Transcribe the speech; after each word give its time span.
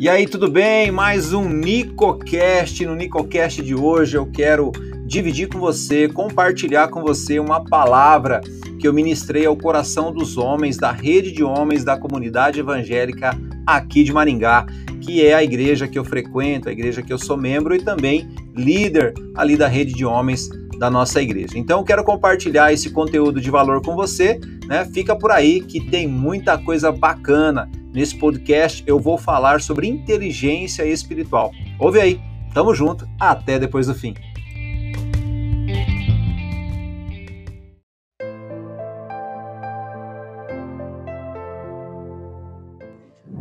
E 0.00 0.08
aí, 0.08 0.26
tudo 0.26 0.50
bem? 0.50 0.90
Mais 0.90 1.34
um 1.34 1.46
NicoCast. 1.46 2.86
No 2.86 2.94
NicoCast 2.94 3.60
de 3.60 3.74
hoje 3.74 4.16
eu 4.16 4.24
quero 4.24 4.72
dividir 5.04 5.46
com 5.46 5.58
você, 5.58 6.08
compartilhar 6.08 6.88
com 6.88 7.02
você 7.02 7.38
uma 7.38 7.62
palavra 7.62 8.40
que 8.78 8.88
eu 8.88 8.94
ministrei 8.94 9.44
ao 9.44 9.54
coração 9.54 10.10
dos 10.10 10.38
homens 10.38 10.78
da 10.78 10.90
rede 10.90 11.30
de 11.30 11.44
homens 11.44 11.84
da 11.84 11.98
comunidade 11.98 12.58
evangélica 12.58 13.38
aqui 13.66 14.02
de 14.02 14.10
Maringá, 14.10 14.64
que 15.02 15.22
é 15.22 15.34
a 15.34 15.44
igreja 15.44 15.86
que 15.86 15.98
eu 15.98 16.04
frequento, 16.06 16.70
a 16.70 16.72
igreja 16.72 17.02
que 17.02 17.12
eu 17.12 17.18
sou 17.18 17.36
membro 17.36 17.74
e 17.74 17.82
também 17.82 18.26
líder 18.56 19.12
ali 19.36 19.54
da 19.54 19.68
rede 19.68 19.92
de 19.92 20.06
homens 20.06 20.48
da 20.78 20.90
nossa 20.90 21.20
igreja. 21.20 21.58
Então, 21.58 21.80
eu 21.80 21.84
quero 21.84 22.02
compartilhar 22.02 22.72
esse 22.72 22.88
conteúdo 22.88 23.38
de 23.38 23.50
valor 23.50 23.82
com 23.82 23.94
você, 23.94 24.40
né? 24.66 24.82
Fica 24.94 25.14
por 25.14 25.30
aí 25.30 25.60
que 25.60 25.78
tem 25.78 26.08
muita 26.08 26.56
coisa 26.56 26.90
bacana 26.90 27.70
Nesse 27.92 28.16
podcast 28.16 28.84
eu 28.86 29.00
vou 29.00 29.18
falar 29.18 29.60
sobre 29.60 29.88
inteligência 29.88 30.86
espiritual. 30.86 31.50
Ouve 31.76 32.00
aí, 32.00 32.20
tamo 32.54 32.72
junto, 32.72 33.04
até 33.18 33.58
depois 33.58 33.88
do 33.88 33.94
fim. 33.96 34.14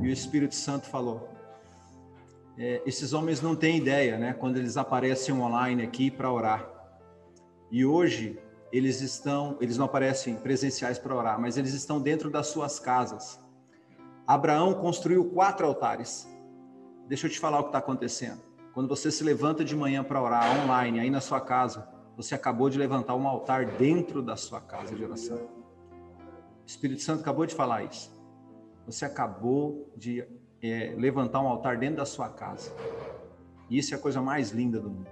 E 0.02 0.08
o 0.08 0.12
Espírito 0.12 0.55
Santo 0.55 0.88
falou. 0.88 1.30
É, 2.58 2.81
esses 2.88 3.13
homens 3.13 3.44
não 3.44 3.55
têm 3.55 3.77
ideia, 3.77 4.17
né? 4.17 4.34
Quando 4.34 4.58
eles 4.58 4.77
aparecem 4.77 5.36
online 5.36 5.84
aqui 5.84 6.09
para 6.09 6.31
orar. 6.31 6.67
E 7.72 7.86
hoje 7.86 8.39
eles 8.73 9.00
estão, 9.00 9.58
eles 9.61 9.77
não 9.77 9.86
aparecem 9.86 10.34
presenciais 10.34 10.97
para 10.97 11.16
orar, 11.16 11.39
mas 11.39 11.55
eles 11.55 11.75
estão 11.75 12.02
dentro 12.02 12.31
das 12.31 12.47
suas 12.47 12.80
casas 12.80 13.39
Abraão 14.30 14.75
construiu 14.75 15.25
quatro 15.25 15.66
altares. 15.66 16.30
Deixa 17.08 17.25
eu 17.25 17.31
te 17.31 17.39
falar 17.39 17.61
o 17.61 17.63
que 17.63 17.69
está 17.69 17.80
acontecendo. 17.80 18.39
Quando 18.75 18.88
você 18.88 19.09
se 19.09 19.23
levanta 19.23 19.66
de 19.66 19.75
manhã 19.75 20.03
para 20.03 20.22
orar 20.22 20.63
online, 20.63 20.99
aí 20.99 21.09
na 21.09 21.19
sua 21.19 21.41
casa, 21.41 21.89
você 22.16 22.35
acabou 22.35 22.69
de 22.69 22.77
levantar 22.77 23.16
um 23.16 23.27
altar 23.27 23.66
dentro 23.66 24.22
da 24.22 24.35
sua 24.35 24.61
casa 24.61 24.95
de 24.95 25.03
oração. 25.03 25.35
O 25.35 26.63
Espírito 26.63 27.02
Santo 27.02 27.22
acabou 27.22 27.47
de 27.47 27.55
falar 27.55 27.85
isso. 27.85 28.11
Você 28.85 29.03
acabou 29.03 29.91
de 29.97 30.23
é, 30.61 30.94
levantar 30.95 31.41
um 31.41 31.47
altar 31.47 31.80
dentro 31.80 31.95
da 31.95 32.05
sua 32.05 32.30
casa. 32.30 32.72
E 33.67 33.80
isso 33.80 33.95
é 33.95 33.97
a 33.97 34.00
coisa 34.00 34.22
mais 34.22 34.52
linda 34.52 34.80
do 34.80 34.91
mundo. 34.91 35.09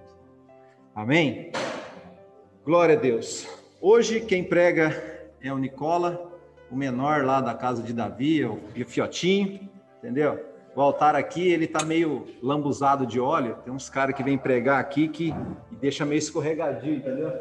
Amém? 0.94 1.52
Glória 2.64 2.96
a 2.96 3.02
Deus. 3.02 3.48
Hoje 3.82 4.22
quem 4.22 4.44
prega 4.44 5.32
é 5.42 5.52
o 5.52 5.58
Nicola 5.58 6.37
o 6.72 6.76
menor 6.76 7.24
lá 7.24 7.42
da 7.42 7.54
casa 7.54 7.82
de 7.82 7.94
Davi, 7.94 8.46
o 8.46 8.60
fiotinho, 8.86 9.70
entendeu? 10.00 10.46
O 10.76 10.82
altar 10.82 11.16
aqui, 11.16 11.48
ele 11.48 11.66
tá 11.66 11.84
meio 11.84 12.28
lambuzado 12.42 13.06
de 13.06 13.20
óleo. 13.20 13.58
Tem 13.64 13.74
uns 13.74 13.90
caras 13.90 14.16
que 14.16 14.22
vêm 14.22 14.38
pregar 14.38 14.80
aqui 14.80 15.08
que 15.08 15.34
deixa 15.82 16.06
meio 16.06 16.20
escorregadio, 16.20 16.94
entendeu? 16.96 17.34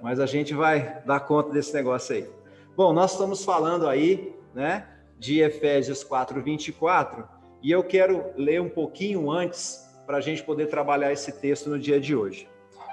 Mas 0.00 0.20
a 0.20 0.26
gente 0.26 0.54
vai 0.54 1.02
dar 1.04 1.20
conta 1.20 1.50
desse 1.50 1.74
negócio 1.74 2.14
aí. 2.14 2.28
Bom, 2.76 2.92
nós 2.92 3.12
estamos 3.12 3.44
falando 3.44 3.88
aí, 3.88 4.34
né, 4.54 4.86
de 5.18 5.40
Efésios 5.40 6.04
4, 6.04 6.40
24, 6.40 7.28
e 7.62 7.70
eu 7.70 7.82
quero 7.82 8.24
ler 8.36 8.60
um 8.60 8.68
pouquinho 8.68 9.30
antes 9.30 9.84
para 10.06 10.18
a 10.18 10.20
gente 10.20 10.42
poder 10.42 10.66
trabalhar 10.66 11.12
esse 11.12 11.32
texto 11.32 11.68
no 11.68 11.78
dia 11.78 12.00
de 12.00 12.14
hoje. 12.14 12.48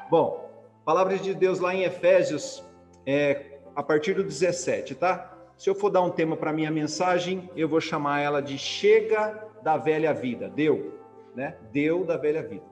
Bom, 0.10 0.50
palavra 0.84 1.18
de 1.18 1.34
Deus 1.34 1.60
lá 1.60 1.74
em 1.74 1.84
Efésios, 1.84 2.64
é, 3.06 3.60
a 3.76 3.84
partir 3.84 4.16
do 4.16 4.24
17, 4.24 4.96
tá? 4.96 5.37
Se 5.58 5.68
eu 5.70 5.74
for 5.74 5.90
dar 5.90 6.04
um 6.04 6.12
tema 6.12 6.38
para 6.38 6.54
minha 6.54 6.70
mensagem, 6.70 7.50
eu 7.56 7.68
vou 7.68 7.82
chamar 7.82 8.22
ela 8.22 8.42
de 8.42 8.60
Chega 8.60 9.44
da 9.64 9.76
Velha 9.76 10.14
Vida. 10.14 10.48
Deu, 10.48 10.94
né? 11.36 11.58
Deu 11.74 12.06
da 12.06 12.16
Velha 12.16 12.44
Vida. 12.44 12.66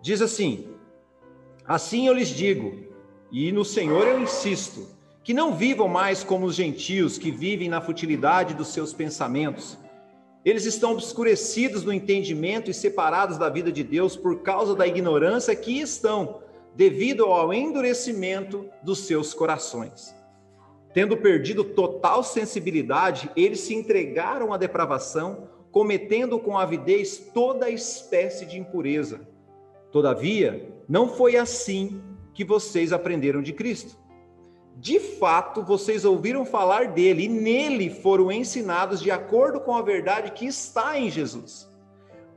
Diz 0.00 0.22
assim: 0.22 0.68
Assim 1.66 2.06
eu 2.06 2.14
lhes 2.14 2.28
digo, 2.28 2.86
e 3.32 3.50
no 3.50 3.64
Senhor 3.64 4.06
eu 4.06 4.20
insisto, 4.20 4.88
que 5.24 5.34
não 5.34 5.56
vivam 5.56 5.88
mais 5.88 6.22
como 6.22 6.46
os 6.46 6.54
gentios 6.54 7.18
que 7.18 7.32
vivem 7.32 7.68
na 7.68 7.80
futilidade 7.80 8.54
dos 8.54 8.68
seus 8.68 8.92
pensamentos. 8.92 9.76
Eles 10.44 10.64
estão 10.64 10.92
obscurecidos 10.92 11.82
no 11.82 11.92
entendimento 11.92 12.70
e 12.70 12.74
separados 12.74 13.36
da 13.36 13.48
vida 13.48 13.72
de 13.72 13.82
Deus 13.82 14.16
por 14.16 14.42
causa 14.42 14.76
da 14.76 14.86
ignorância 14.86 15.56
que 15.56 15.80
estão, 15.80 16.40
devido 16.76 17.24
ao 17.24 17.52
endurecimento 17.52 18.70
dos 18.80 19.00
seus 19.00 19.34
corações. 19.34 20.14
Tendo 20.96 21.14
perdido 21.14 21.62
total 21.62 22.24
sensibilidade, 22.24 23.30
eles 23.36 23.60
se 23.60 23.74
entregaram 23.74 24.50
à 24.50 24.56
depravação, 24.56 25.46
cometendo 25.70 26.38
com 26.38 26.56
avidez 26.56 27.18
toda 27.34 27.68
espécie 27.68 28.46
de 28.46 28.58
impureza. 28.58 29.20
Todavia, 29.92 30.74
não 30.88 31.06
foi 31.10 31.36
assim 31.36 32.00
que 32.32 32.42
vocês 32.42 32.94
aprenderam 32.94 33.42
de 33.42 33.52
Cristo. 33.52 33.94
De 34.74 34.98
fato, 34.98 35.62
vocês 35.62 36.02
ouviram 36.06 36.46
falar 36.46 36.92
dele 36.92 37.24
e 37.24 37.28
nele 37.28 37.90
foram 37.90 38.32
ensinados 38.32 38.98
de 38.98 39.10
acordo 39.10 39.60
com 39.60 39.76
a 39.76 39.82
verdade 39.82 40.30
que 40.30 40.46
está 40.46 40.98
em 40.98 41.10
Jesus. 41.10 41.70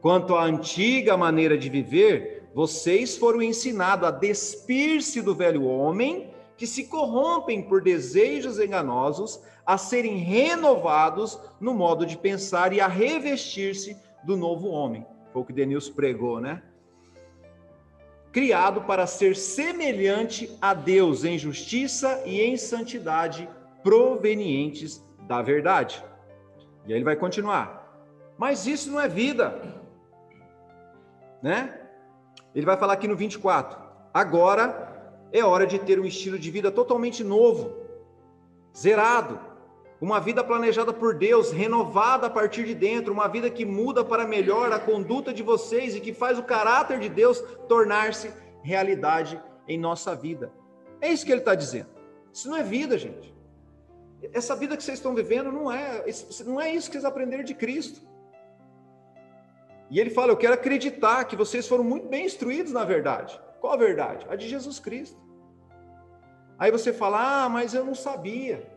Quanto 0.01 0.35
à 0.35 0.43
antiga 0.43 1.15
maneira 1.15 1.57
de 1.57 1.69
viver, 1.69 2.49
vocês 2.53 3.15
foram 3.15 3.41
ensinados 3.41 4.05
a 4.05 4.11
despir-se 4.11 5.21
do 5.21 5.33
velho 5.33 5.63
homem 5.63 6.29
que 6.59 6.67
se 6.67 6.83
corrompem 6.87 7.63
por 7.63 7.81
desejos 7.81 8.59
enganosos, 8.59 9.41
a 9.65 9.77
serem 9.77 10.17
renovados 10.17 11.39
no 11.57 11.73
modo 11.73 12.05
de 12.05 12.17
pensar 12.17 12.73
e 12.73 12.81
a 12.81 12.87
revestir-se 12.87 13.95
do 14.25 14.35
novo 14.35 14.67
homem. 14.67 15.07
Foi 15.31 15.41
o 15.41 15.45
que 15.45 15.53
Denilson 15.53 15.93
pregou, 15.93 16.41
né? 16.41 16.61
Criado 18.33 18.81
para 18.81 19.07
ser 19.07 19.37
semelhante 19.37 20.53
a 20.61 20.73
Deus 20.73 21.23
em 21.23 21.37
justiça 21.37 22.21
e 22.25 22.41
em 22.41 22.57
santidade 22.57 23.49
provenientes 23.81 25.01
da 25.29 25.41
verdade. 25.41 26.03
E 26.85 26.91
aí 26.91 26.97
ele 26.97 27.05
vai 27.05 27.15
continuar. 27.15 27.89
Mas 28.37 28.67
isso 28.67 28.91
não 28.91 28.99
é 28.99 29.07
vida, 29.07 29.81
né? 31.41 31.79
Ele 32.53 32.65
vai 32.65 32.75
falar 32.75 32.93
aqui 32.93 33.07
no 33.07 33.15
24. 33.15 33.79
Agora 34.13 34.88
é 35.31 35.43
hora 35.43 35.65
de 35.65 35.79
ter 35.79 35.99
um 35.99 36.05
estilo 36.05 36.39
de 36.39 36.49
vida 36.49 36.71
totalmente 36.71 37.23
novo, 37.23 37.75
zerado, 38.75 39.39
uma 40.01 40.19
vida 40.19 40.43
planejada 40.43 40.93
por 40.93 41.13
Deus, 41.13 41.51
renovada 41.51 42.27
a 42.27 42.29
partir 42.29 42.65
de 42.65 42.73
dentro, 42.73 43.11
uma 43.11 43.27
vida 43.27 43.49
que 43.49 43.65
muda 43.65 44.03
para 44.03 44.25
melhor 44.25 44.71
a 44.71 44.79
conduta 44.79 45.33
de 45.33 45.43
vocês 45.43 45.95
e 45.95 45.99
que 45.99 46.13
faz 46.13 46.39
o 46.39 46.43
caráter 46.43 46.99
de 46.99 47.09
Deus 47.09 47.41
tornar-se 47.67 48.31
realidade 48.63 49.41
em 49.67 49.77
nossa 49.77 50.15
vida. 50.15 50.51
É 51.01 51.09
isso 51.11 51.25
que 51.25 51.31
ele 51.31 51.41
está 51.41 51.53
dizendo. 51.53 51.89
Isso 52.33 52.49
não 52.49 52.57
é 52.57 52.63
vida, 52.63 52.97
gente. 52.97 53.33
Essa 54.33 54.55
vida 54.55 54.75
que 54.75 54.83
vocês 54.83 54.97
estão 54.97 55.13
vivendo 55.13 55.51
não 55.51 55.71
é, 55.71 56.05
não 56.45 56.59
é 56.59 56.73
isso 56.73 56.87
que 56.87 56.93
vocês 56.93 57.05
aprenderam 57.05 57.43
de 57.43 57.53
Cristo. 57.53 58.01
E 59.89 59.99
ele 59.99 60.09
fala: 60.09 60.31
Eu 60.31 60.37
quero 60.37 60.53
acreditar 60.53 61.23
que 61.25 61.35
vocês 61.35 61.67
foram 61.67 61.83
muito 61.83 62.07
bem 62.07 62.25
instruídos 62.25 62.71
na 62.71 62.83
verdade. 62.83 63.39
Qual 63.59 63.73
a 63.73 63.77
verdade? 63.77 64.25
A 64.29 64.35
de 64.35 64.47
Jesus 64.47 64.79
Cristo. 64.79 65.19
Aí 66.57 66.71
você 66.71 66.91
fala, 66.91 67.45
ah, 67.45 67.49
mas 67.49 67.73
eu 67.73 67.85
não 67.85 67.95
sabia. 67.95 68.69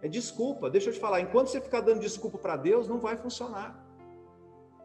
É 0.00 0.08
desculpa, 0.08 0.70
deixa 0.70 0.90
eu 0.90 0.94
te 0.94 1.00
falar, 1.00 1.20
enquanto 1.20 1.48
você 1.48 1.60
ficar 1.60 1.80
dando 1.80 2.00
desculpa 2.00 2.38
para 2.38 2.56
Deus, 2.56 2.88
não 2.88 2.98
vai 2.98 3.16
funcionar. 3.16 3.84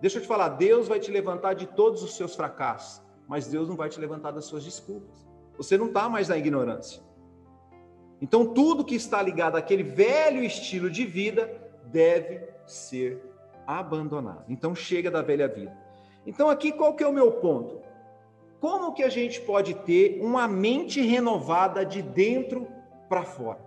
Deixa 0.01 0.17
eu 0.17 0.21
te 0.21 0.27
falar, 0.27 0.49
Deus 0.49 0.87
vai 0.87 0.99
te 0.99 1.11
levantar 1.11 1.53
de 1.53 1.65
todos 1.65 2.03
os 2.03 2.17
seus 2.17 2.35
fracassos, 2.35 3.01
mas 3.27 3.47
Deus 3.47 3.69
não 3.69 3.75
vai 3.75 3.89
te 3.89 3.99
levantar 3.99 4.31
das 4.31 4.45
suas 4.45 4.63
desculpas. 4.63 5.25
Você 5.55 5.77
não 5.77 5.87
está 5.87 6.09
mais 6.09 6.27
na 6.27 6.37
ignorância. 6.37 7.01
Então, 8.21 8.53
tudo 8.53 8.83
que 8.83 8.95
está 8.95 9.21
ligado 9.21 9.55
àquele 9.55 9.83
velho 9.83 10.43
estilo 10.43 10.89
de 10.89 11.05
vida 11.05 11.49
deve 11.85 12.47
ser 12.65 13.21
abandonado. 13.67 14.45
Então, 14.49 14.73
chega 14.73 15.11
da 15.11 15.21
velha 15.21 15.47
vida. 15.47 15.77
Então, 16.25 16.49
aqui 16.49 16.71
qual 16.71 16.95
que 16.95 17.03
é 17.03 17.07
o 17.07 17.13
meu 17.13 17.33
ponto? 17.33 17.81
Como 18.63 18.93
que 18.93 19.03
a 19.03 19.09
gente 19.09 19.41
pode 19.41 19.73
ter 19.73 20.21
uma 20.21 20.47
mente 20.47 21.01
renovada 21.01 21.85
de 21.85 22.01
dentro 22.01 22.65
para 23.09 23.25
fora? 23.25 23.59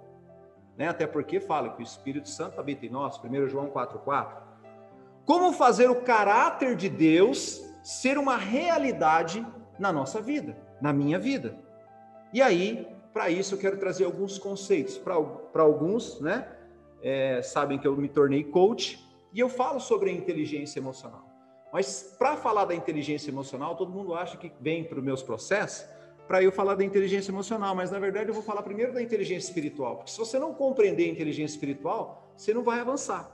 Né? 0.74 0.88
Até 0.88 1.06
porque 1.06 1.38
fala 1.38 1.68
que 1.68 1.82
o 1.82 1.84
Espírito 1.84 2.30
Santo 2.30 2.58
habita 2.58 2.86
em 2.86 2.88
nós, 2.88 3.20
1 3.22 3.46
João 3.46 3.68
4,4. 3.68 4.38
Como 5.26 5.52
fazer 5.52 5.90
o 5.90 6.00
caráter 6.00 6.74
de 6.74 6.88
Deus 6.88 7.62
ser 7.84 8.16
uma 8.16 8.38
realidade 8.38 9.46
na 9.78 9.92
nossa 9.92 10.18
vida, 10.18 10.56
na 10.80 10.94
minha 10.94 11.18
vida? 11.18 11.58
E 12.32 12.40
aí, 12.40 12.88
para 13.12 13.28
isso, 13.28 13.54
eu 13.54 13.58
quero 13.58 13.76
trazer 13.76 14.06
alguns 14.06 14.38
conceitos. 14.38 14.96
Para 14.96 15.62
alguns, 15.62 16.22
né? 16.22 16.48
É, 17.02 17.42
sabem 17.42 17.78
que 17.78 17.86
eu 17.86 17.94
me 17.98 18.08
tornei 18.08 18.44
coach 18.44 18.98
e 19.30 19.40
eu 19.40 19.50
falo 19.50 19.78
sobre 19.78 20.08
a 20.08 20.12
inteligência 20.14 20.78
emocional. 20.78 21.25
Mas 21.76 22.14
para 22.18 22.38
falar 22.38 22.64
da 22.64 22.74
inteligência 22.74 23.30
emocional, 23.30 23.76
todo 23.76 23.92
mundo 23.92 24.14
acha 24.14 24.38
que 24.38 24.50
vem 24.58 24.82
para 24.82 24.98
os 24.98 25.04
meus 25.04 25.22
processos 25.22 25.86
para 26.26 26.42
eu 26.42 26.50
falar 26.50 26.74
da 26.74 26.82
inteligência 26.82 27.30
emocional, 27.30 27.74
mas 27.74 27.90
na 27.90 27.98
verdade 27.98 28.30
eu 28.30 28.34
vou 28.34 28.42
falar 28.42 28.62
primeiro 28.62 28.94
da 28.94 29.02
inteligência 29.02 29.46
espiritual, 29.48 29.96
porque 29.96 30.10
se 30.10 30.18
você 30.18 30.38
não 30.38 30.54
compreender 30.54 31.04
a 31.04 31.12
inteligência 31.12 31.54
espiritual, 31.54 32.32
você 32.34 32.54
não 32.54 32.64
vai 32.64 32.80
avançar. 32.80 33.30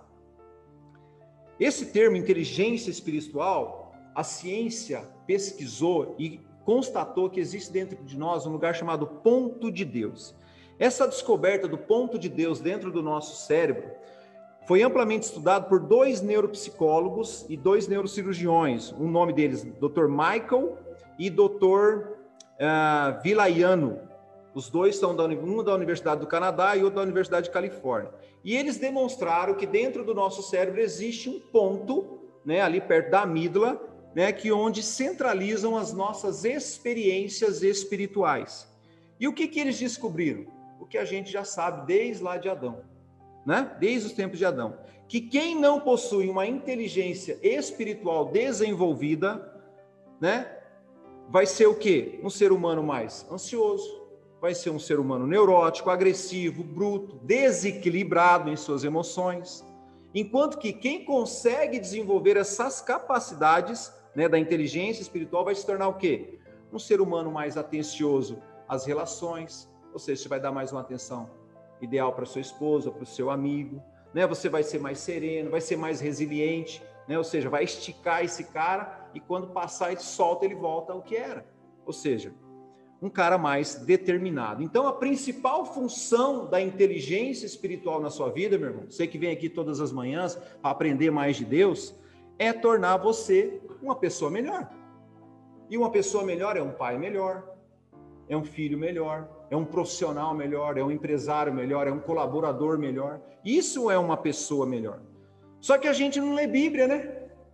Esse 1.60 1.86
termo 1.92 2.16
inteligência 2.16 2.90
espiritual, 2.90 3.94
a 4.12 4.24
ciência 4.24 5.08
pesquisou 5.24 6.16
e 6.18 6.40
constatou 6.64 7.30
que 7.30 7.38
existe 7.38 7.72
dentro 7.72 8.02
de 8.02 8.18
nós 8.18 8.44
um 8.44 8.50
lugar 8.50 8.74
chamado 8.74 9.06
ponto 9.06 9.70
de 9.70 9.84
Deus. 9.84 10.34
Essa 10.80 11.06
descoberta 11.06 11.68
do 11.68 11.78
ponto 11.78 12.18
de 12.18 12.28
Deus 12.28 12.60
dentro 12.60 12.90
do 12.90 13.04
nosso 13.04 13.46
cérebro 13.46 13.88
foi 14.66 14.82
amplamente 14.82 15.26
estudado 15.26 15.68
por 15.68 15.80
dois 15.80 16.20
neuropsicólogos 16.20 17.44
e 17.48 17.56
dois 17.56 17.88
neurocirurgiões. 17.88 18.92
O 18.92 19.04
nome 19.04 19.32
deles, 19.32 19.64
Dr. 19.64 20.06
Michael 20.08 20.78
e 21.18 21.28
Dr. 21.28 21.66
Uh, 21.66 22.14
ah, 22.60 23.20
Vilaiano. 23.22 24.00
Os 24.54 24.68
dois 24.68 24.96
são 24.96 25.16
da, 25.16 25.24
um 25.24 25.64
da 25.64 25.74
Universidade 25.74 26.20
do 26.20 26.26
Canadá 26.26 26.76
e 26.76 26.82
outro 26.84 26.96
da 26.96 27.02
Universidade 27.02 27.46
de 27.46 27.52
Califórnia. 27.52 28.10
E 28.44 28.56
eles 28.56 28.76
demonstraram 28.76 29.54
que 29.54 29.66
dentro 29.66 30.04
do 30.04 30.14
nosso 30.14 30.42
cérebro 30.42 30.80
existe 30.80 31.28
um 31.28 31.40
ponto, 31.40 32.20
né, 32.44 32.60
ali 32.60 32.80
perto 32.80 33.10
da 33.10 33.22
amígdala, 33.22 33.80
né, 34.14 34.30
que 34.32 34.52
onde 34.52 34.82
centralizam 34.82 35.76
as 35.76 35.92
nossas 35.92 36.44
experiências 36.44 37.62
espirituais. 37.62 38.68
E 39.18 39.26
o 39.26 39.32
que, 39.32 39.48
que 39.48 39.58
eles 39.58 39.78
descobriram? 39.78 40.46
O 40.78 40.86
que 40.86 40.98
a 40.98 41.04
gente 41.04 41.32
já 41.32 41.44
sabe 41.44 41.86
desde 41.86 42.22
lá 42.22 42.36
de 42.36 42.48
Adão, 42.48 42.82
né? 43.44 43.76
Desde 43.78 44.06
os 44.06 44.12
tempos 44.12 44.38
de 44.38 44.44
Adão, 44.44 44.76
que 45.08 45.20
quem 45.20 45.58
não 45.58 45.80
possui 45.80 46.28
uma 46.28 46.46
inteligência 46.46 47.38
espiritual 47.42 48.26
desenvolvida, 48.26 49.60
né, 50.20 50.58
vai 51.28 51.44
ser 51.44 51.66
o 51.66 51.74
quê? 51.74 52.18
Um 52.22 52.30
ser 52.30 52.52
humano 52.52 52.82
mais 52.82 53.26
ansioso, 53.30 54.02
vai 54.40 54.54
ser 54.54 54.70
um 54.70 54.78
ser 54.78 54.98
humano 54.98 55.26
neurótico, 55.26 55.90
agressivo, 55.90 56.62
bruto, 56.62 57.16
desequilibrado 57.24 58.48
em 58.48 58.56
suas 58.56 58.84
emoções. 58.84 59.64
Enquanto 60.14 60.58
que 60.58 60.72
quem 60.72 61.04
consegue 61.04 61.78
desenvolver 61.78 62.36
essas 62.36 62.80
capacidades 62.80 63.92
né, 64.14 64.28
da 64.28 64.38
inteligência 64.38 65.02
espiritual 65.02 65.44
vai 65.44 65.54
se 65.54 65.66
tornar 65.66 65.88
o 65.88 65.94
quê? 65.94 66.38
Um 66.72 66.78
ser 66.78 67.00
humano 67.00 67.30
mais 67.30 67.56
atencioso 67.56 68.42
às 68.68 68.86
relações, 68.86 69.70
ou 69.92 69.98
seja, 69.98 70.22
você 70.22 70.28
vai 70.28 70.40
dar 70.40 70.52
mais 70.52 70.72
uma 70.72 70.80
atenção 70.80 71.41
ideal 71.82 72.12
para 72.12 72.24
sua 72.24 72.40
esposa, 72.40 72.90
para 72.90 73.02
o 73.02 73.06
seu 73.06 73.30
amigo, 73.30 73.82
né? 74.14 74.26
Você 74.26 74.48
vai 74.48 74.62
ser 74.62 74.78
mais 74.78 74.98
sereno, 74.98 75.50
vai 75.50 75.60
ser 75.60 75.76
mais 75.76 76.00
resiliente, 76.00 76.82
né? 77.06 77.18
Ou 77.18 77.24
seja, 77.24 77.50
vai 77.50 77.64
esticar 77.64 78.24
esse 78.24 78.44
cara 78.44 79.10
e 79.12 79.20
quando 79.20 79.48
passar 79.48 79.90
ele 79.90 80.00
solta, 80.00 80.44
ele 80.44 80.54
volta 80.54 80.92
ao 80.92 81.02
que 81.02 81.16
era. 81.16 81.44
Ou 81.84 81.92
seja, 81.92 82.32
um 83.02 83.10
cara 83.10 83.36
mais 83.36 83.74
determinado. 83.74 84.62
Então, 84.62 84.86
a 84.86 84.92
principal 84.92 85.66
função 85.66 86.46
da 86.46 86.60
inteligência 86.60 87.44
espiritual 87.44 88.00
na 88.00 88.10
sua 88.10 88.30
vida, 88.30 88.56
meu 88.56 88.68
irmão, 88.68 88.84
você 88.88 89.08
que 89.08 89.18
vem 89.18 89.32
aqui 89.32 89.48
todas 89.48 89.80
as 89.80 89.90
manhãs 89.90 90.36
para 90.36 90.70
aprender 90.70 91.10
mais 91.10 91.36
de 91.36 91.44
Deus, 91.44 91.94
é 92.38 92.52
tornar 92.52 92.98
você 92.98 93.60
uma 93.82 93.96
pessoa 93.96 94.30
melhor. 94.30 94.70
E 95.68 95.76
uma 95.76 95.90
pessoa 95.90 96.22
melhor 96.24 96.56
é 96.56 96.62
um 96.62 96.70
pai 96.70 96.96
melhor, 96.96 97.56
é 98.28 98.36
um 98.36 98.44
filho 98.44 98.78
melhor, 98.78 99.28
é 99.52 99.56
um 99.56 99.64
profissional 99.64 100.34
melhor, 100.34 100.76
é 100.76 100.82
um 100.82 100.90
empresário 100.90 101.52
melhor, 101.52 101.86
é 101.86 101.92
um 101.92 102.00
colaborador 102.00 102.78
melhor. 102.78 103.20
Isso 103.44 103.90
é 103.90 103.98
uma 103.98 104.16
pessoa 104.16 104.66
melhor. 104.66 104.98
Só 105.60 105.78
que 105.78 105.86
a 105.86 105.92
gente 105.92 106.20
não 106.20 106.34
lê 106.34 106.46
Bíblia, 106.46 106.86
né? 106.86 106.98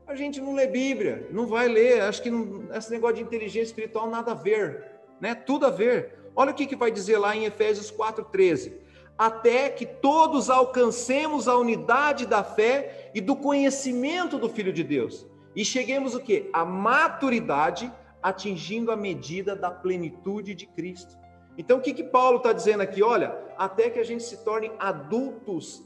A 0.07 0.15
gente 0.15 0.41
não 0.41 0.55
lê 0.55 0.67
Bíblia, 0.67 1.29
não 1.31 1.47
vai 1.47 1.69
ler. 1.69 2.01
Acho 2.03 2.23
que 2.23 2.31
não, 2.31 2.69
esse 2.75 2.91
negócio 2.91 3.17
de 3.17 3.23
inteligência 3.23 3.71
espiritual 3.73 4.09
nada 4.09 4.33
a 4.33 4.35
ver 4.35 4.99
né? 5.21 5.35
Tudo 5.35 5.67
a 5.67 5.71
ver. 5.71 6.31
Olha 6.35 6.53
o 6.53 6.55
que, 6.55 6.67
que 6.67 6.77
vai 6.77 6.91
dizer 6.91 7.19
lá 7.19 7.37
em 7.37 7.45
Efésios 7.45 7.91
4,13. 7.91 8.73
Até 9.17 9.69
que 9.69 9.85
todos 9.85 10.49
alcancemos 10.49 11.49
a 11.49 11.57
unidade 11.57 12.25
da 12.27 12.45
fé 12.45 13.11
e 13.15 13.21
do 13.21 13.35
conhecimento 13.35 14.39
do 14.39 14.49
Filho 14.49 14.73
de 14.73 14.85
Deus. 14.85 15.27
E 15.57 15.65
cheguemos 15.65 16.15
o 16.15 16.21
quê? 16.21 16.49
A 16.53 16.65
maturidade, 16.65 17.93
atingindo 18.23 18.93
a 18.93 18.97
medida 18.97 19.57
da 19.57 19.71
plenitude 19.71 20.55
de 20.55 20.67
Cristo. 20.67 21.17
Então, 21.59 21.79
o 21.79 21.81
que, 21.81 21.93
que 21.93 22.05
Paulo 22.05 22.37
está 22.37 22.53
dizendo 22.53 22.83
aqui? 22.83 23.03
Olha, 23.03 23.37
até 23.59 23.91
que 23.91 23.99
a 23.99 24.05
gente 24.05 24.23
se 24.23 24.45
torne 24.45 24.71
adultos 24.79 25.83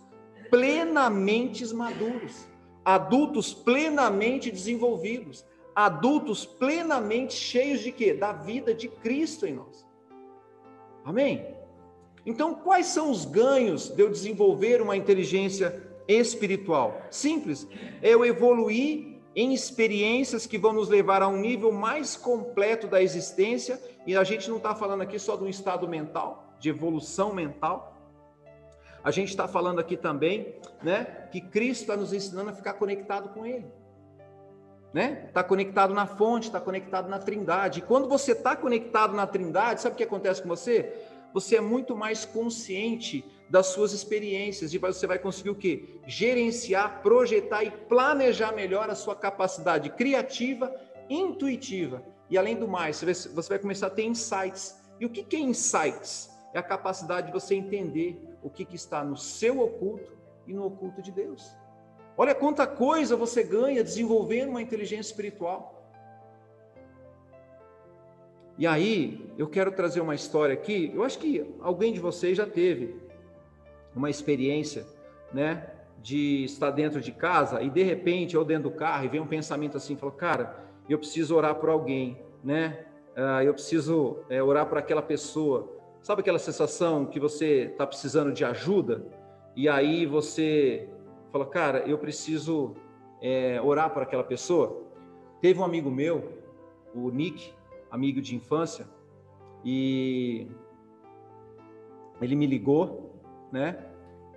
plenamente 0.50 1.66
maduros, 1.74 2.46
adultos 2.84 3.54
plenamente 3.54 4.50
desenvolvidos, 4.50 5.46
adultos 5.74 6.44
plenamente 6.44 7.32
cheios 7.32 7.80
de 7.80 7.90
quê? 7.90 8.12
Da 8.12 8.34
vida 8.34 8.74
de 8.74 8.86
Cristo 8.86 9.46
em 9.46 9.54
nós. 9.54 9.86
Amém? 11.02 11.56
Então, 12.26 12.54
quais 12.54 12.86
são 12.86 13.10
os 13.10 13.24
ganhos 13.24 13.88
de 13.88 14.02
eu 14.02 14.10
desenvolver 14.10 14.82
uma 14.82 14.94
inteligência 14.94 15.82
espiritual? 16.06 17.00
Simples, 17.10 17.66
é 18.02 18.10
eu 18.10 18.26
evoluir 18.26 19.11
em 19.34 19.54
experiências 19.54 20.46
que 20.46 20.58
vão 20.58 20.72
nos 20.72 20.88
levar 20.88 21.22
a 21.22 21.28
um 21.28 21.36
nível 21.36 21.72
mais 21.72 22.16
completo 22.16 22.86
da 22.86 23.02
existência, 23.02 23.80
e 24.06 24.16
a 24.16 24.24
gente 24.24 24.48
não 24.50 24.58
está 24.58 24.74
falando 24.74 25.02
aqui 25.02 25.18
só 25.18 25.36
de 25.36 25.44
um 25.44 25.48
estado 25.48 25.88
mental, 25.88 26.54
de 26.58 26.68
evolução 26.68 27.34
mental. 27.34 27.96
A 29.02 29.10
gente 29.10 29.30
está 29.30 29.48
falando 29.48 29.80
aqui 29.80 29.96
também, 29.96 30.54
né, 30.82 31.28
que 31.32 31.40
Cristo 31.40 31.82
está 31.82 31.96
nos 31.96 32.12
ensinando 32.12 32.50
a 32.50 32.52
ficar 32.52 32.74
conectado 32.74 33.30
com 33.30 33.44
Ele 33.46 33.66
né? 34.92 35.24
Está 35.28 35.42
conectado 35.42 35.94
na 35.94 36.06
fonte, 36.06 36.44
está 36.44 36.60
conectado 36.60 37.08
na 37.08 37.18
Trindade. 37.18 37.78
E 37.78 37.82
quando 37.82 38.08
você 38.08 38.32
está 38.32 38.54
conectado 38.54 39.14
na 39.14 39.26
Trindade, 39.26 39.80
sabe 39.80 39.94
o 39.94 39.96
que 39.96 40.04
acontece 40.04 40.42
com 40.42 40.48
você? 40.48 40.92
Você 41.32 41.56
é 41.56 41.60
muito 41.60 41.96
mais 41.96 42.24
consciente 42.24 43.24
das 43.48 43.66
suas 43.66 43.92
experiências 43.92 44.72
e 44.72 44.78
você 44.78 45.06
vai 45.06 45.18
conseguir 45.18 45.50
o 45.50 45.54
quê? 45.54 46.00
Gerenciar, 46.06 47.02
projetar 47.02 47.62
e 47.64 47.70
planejar 47.70 48.52
melhor 48.52 48.88
a 48.88 48.94
sua 48.94 49.14
capacidade 49.14 49.90
criativa, 49.90 50.74
intuitiva. 51.08 52.02
E 52.30 52.38
além 52.38 52.56
do 52.56 52.66
mais, 52.66 53.02
você 53.02 53.48
vai 53.48 53.58
começar 53.58 53.88
a 53.88 53.90
ter 53.90 54.04
insights. 54.04 54.80
E 54.98 55.04
o 55.04 55.10
que 55.10 55.36
é 55.36 55.38
insights? 55.38 56.30
É 56.54 56.58
a 56.58 56.62
capacidade 56.62 57.26
de 57.26 57.32
você 57.32 57.54
entender 57.54 58.18
o 58.42 58.48
que 58.48 58.66
está 58.74 59.04
no 59.04 59.16
seu 59.16 59.60
oculto 59.60 60.12
e 60.46 60.54
no 60.54 60.66
oculto 60.66 61.02
de 61.02 61.12
Deus. 61.12 61.54
Olha 62.16 62.34
quanta 62.34 62.66
coisa 62.66 63.16
você 63.16 63.42
ganha 63.42 63.82
desenvolvendo 63.82 64.50
uma 64.50 64.62
inteligência 64.62 65.10
espiritual. 65.10 65.78
E 68.58 68.66
aí, 68.66 69.32
eu 69.38 69.48
quero 69.48 69.72
trazer 69.72 70.00
uma 70.00 70.14
história 70.14 70.52
aqui. 70.54 70.92
Eu 70.94 71.02
acho 71.02 71.18
que 71.18 71.44
alguém 71.60 71.92
de 71.92 72.00
vocês 72.00 72.36
já 72.36 72.46
teve 72.46 73.01
uma 73.94 74.10
experiência, 74.10 74.86
né, 75.32 75.70
de 76.00 76.44
estar 76.44 76.70
dentro 76.70 77.00
de 77.00 77.12
casa 77.12 77.62
e 77.62 77.70
de 77.70 77.82
repente, 77.82 78.36
ou 78.36 78.44
dentro 78.44 78.70
do 78.70 78.76
carro, 78.76 79.04
e 79.04 79.08
vem 79.08 79.20
um 79.20 79.26
pensamento 79.26 79.76
assim, 79.76 79.96
falou, 79.96 80.14
cara, 80.14 80.64
eu 80.88 80.98
preciso 80.98 81.36
orar 81.36 81.54
por 81.54 81.68
alguém, 81.68 82.20
né? 82.42 82.86
Ah, 83.14 83.44
eu 83.44 83.52
preciso 83.52 84.18
é, 84.28 84.42
orar 84.42 84.66
por 84.66 84.78
aquela 84.78 85.02
pessoa. 85.02 85.68
Sabe 86.02 86.20
aquela 86.20 86.38
sensação 86.38 87.06
que 87.06 87.20
você 87.20 87.70
está 87.70 87.86
precisando 87.86 88.32
de 88.32 88.44
ajuda? 88.44 89.06
E 89.54 89.68
aí 89.68 90.06
você 90.06 90.88
fala, 91.30 91.46
cara, 91.46 91.78
eu 91.86 91.98
preciso 91.98 92.74
é, 93.20 93.60
orar 93.62 93.90
por 93.90 94.02
aquela 94.02 94.24
pessoa. 94.24 94.82
Teve 95.40 95.60
um 95.60 95.64
amigo 95.64 95.90
meu, 95.90 96.32
o 96.94 97.10
Nick, 97.10 97.52
amigo 97.90 98.20
de 98.20 98.34
infância, 98.34 98.86
e 99.64 100.48
ele 102.20 102.34
me 102.34 102.46
ligou, 102.46 103.11
né? 103.52 103.76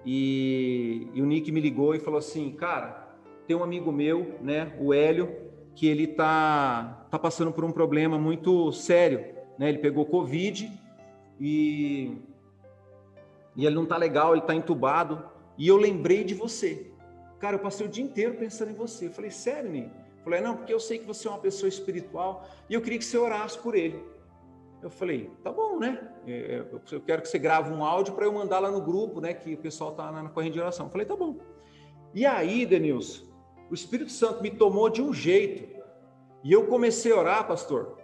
E, 0.06 1.08
e, 1.14 1.22
o 1.22 1.26
Nick 1.26 1.52
me 1.52 1.60
ligou 1.60 1.96
e 1.96 2.00
falou 2.00 2.20
assim, 2.20 2.52
cara, 2.52 3.16
tem 3.48 3.56
um 3.56 3.64
amigo 3.64 3.92
meu, 3.92 4.36
né, 4.42 4.76
o 4.80 4.94
Hélio, 4.94 5.36
que 5.74 5.88
ele 5.88 6.06
tá, 6.06 7.08
tá 7.10 7.18
passando 7.18 7.52
por 7.52 7.64
um 7.64 7.72
problema 7.72 8.18
muito 8.18 8.72
sério, 8.72 9.26
né? 9.58 9.70
Ele 9.70 9.80
pegou 9.80 10.06
Covid 10.06 10.72
e, 11.40 12.18
e 13.56 13.66
ele 13.66 13.76
não 13.76 13.86
tá 13.86 13.98
legal, 13.98 14.34
ele 14.34 14.46
tá 14.46 14.56
entubado, 14.56 15.24
e 15.58 15.68
eu 15.68 15.78
lembrei 15.78 16.24
de 16.24 16.34
você. 16.34 16.92
Cara, 17.40 17.56
eu 17.56 17.60
passei 17.60 17.86
o 17.86 17.90
dia 17.90 18.04
inteiro 18.04 18.36
pensando 18.36 18.72
em 18.72 18.76
você. 18.76 19.08
Eu 19.08 19.12
falei, 19.12 19.32
sério, 19.32 19.70
Ney? 19.70 19.90
Falei, 20.24 20.42
não, 20.42 20.56
porque 20.58 20.74
eu 20.74 20.80
sei 20.80 20.98
que 20.98 21.06
você 21.06 21.28
é 21.28 21.32
uma 21.32 21.40
pessoa 21.40 21.68
espiritual 21.68 22.48
e 22.70 22.74
eu 22.74 22.82
queria 22.82 22.98
que 22.98 23.06
você 23.06 23.18
orasse 23.18 23.60
por 23.60 23.76
ele. 23.76 24.02
Eu 24.86 24.92
falei, 24.92 25.32
tá 25.44 25.52
bom, 25.52 25.80
né? 25.80 26.00
É, 26.28 26.32
é, 26.32 26.66
eu 26.92 27.02
quero 27.02 27.24
que 27.24 27.28
você 27.28 27.40
grave 27.40 27.74
um 27.74 27.84
áudio 27.84 28.14
para 28.14 28.26
eu 28.26 28.32
mandar 28.32 28.60
lá 28.60 28.70
no 28.70 28.80
grupo, 28.80 29.20
né? 29.20 29.34
Que 29.34 29.56
o 29.56 29.58
pessoal 29.58 29.94
tá 29.94 30.12
na 30.12 30.30
corrente 30.30 30.54
de 30.54 30.60
oração. 30.60 30.86
Eu 30.86 30.92
falei, 30.92 31.08
tá 31.08 31.16
bom. 31.16 31.38
E 32.14 32.24
aí, 32.24 32.68
Denilson, 32.68 33.26
o 33.72 33.74
Espírito 33.74 34.12
Santo 34.12 34.44
me 34.44 34.52
tomou 34.52 34.88
de 34.88 35.02
um 35.02 35.12
jeito 35.12 35.76
e 36.44 36.54
eu 36.54 36.68
comecei 36.68 37.12
a 37.12 37.18
orar, 37.18 37.48
pastor, 37.48 37.98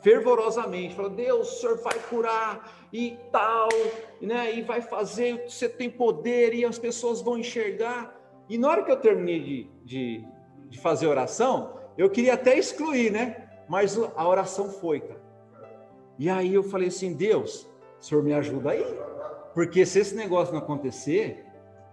fervorosamente. 0.00 0.94
Falei, 0.94 1.10
Deus, 1.10 1.52
o 1.52 1.60
Senhor 1.60 1.76
vai 1.82 1.98
curar 1.98 2.88
e 2.90 3.18
tal, 3.30 3.68
né? 4.18 4.56
E 4.56 4.62
vai 4.62 4.80
fazer, 4.80 5.44
você 5.46 5.68
tem 5.68 5.90
poder 5.90 6.54
e 6.54 6.64
as 6.64 6.78
pessoas 6.78 7.20
vão 7.20 7.36
enxergar. 7.36 8.18
E 8.48 8.56
na 8.56 8.70
hora 8.70 8.82
que 8.82 8.90
eu 8.90 8.96
terminei 8.96 9.38
de, 9.38 9.70
de, 9.84 10.24
de 10.70 10.80
fazer 10.80 11.08
oração, 11.08 11.78
eu 11.98 12.08
queria 12.08 12.32
até 12.32 12.58
excluir, 12.58 13.12
né? 13.12 13.50
Mas 13.68 13.98
a 13.98 14.26
oração 14.26 14.70
foi, 14.70 15.00
cara. 15.00 15.21
E 16.22 16.30
aí 16.30 16.54
eu 16.54 16.62
falei 16.62 16.86
assim, 16.86 17.14
Deus, 17.14 17.68
o 17.98 18.04
Senhor 18.04 18.22
me 18.22 18.32
ajuda 18.32 18.70
aí. 18.70 18.86
Porque 19.52 19.84
se 19.84 19.98
esse 19.98 20.14
negócio 20.14 20.54
não 20.54 20.62
acontecer, 20.62 21.44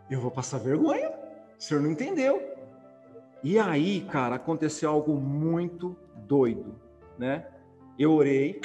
eu 0.08 0.22
vou 0.22 0.30
passar 0.30 0.60
vergonha. 0.60 1.10
O 1.58 1.64
Senhor 1.64 1.82
não 1.82 1.90
entendeu. 1.90 2.40
E 3.44 3.58
aí, 3.58 4.02
cara, 4.02 4.36
aconteceu 4.36 4.92
algo 4.92 5.16
muito 5.16 5.98
doido, 6.28 6.76
né? 7.18 7.48
Eu 7.98 8.14
orei, 8.14 8.62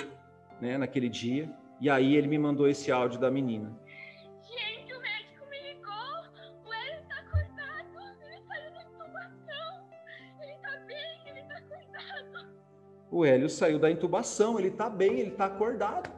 né, 0.60 0.76
naquele 0.76 1.08
dia, 1.08 1.50
e 1.80 1.88
aí 1.88 2.14
ele 2.14 2.28
me 2.28 2.36
mandou 2.38 2.68
esse 2.68 2.92
áudio 2.92 3.18
da 3.18 3.30
menina. 3.30 3.72
O 13.14 13.24
Hélio 13.24 13.48
saiu 13.48 13.78
da 13.78 13.88
intubação, 13.88 14.58
ele 14.58 14.72
tá 14.72 14.90
bem, 14.90 15.20
ele 15.20 15.30
tá 15.30 15.44
acordado. 15.44 16.10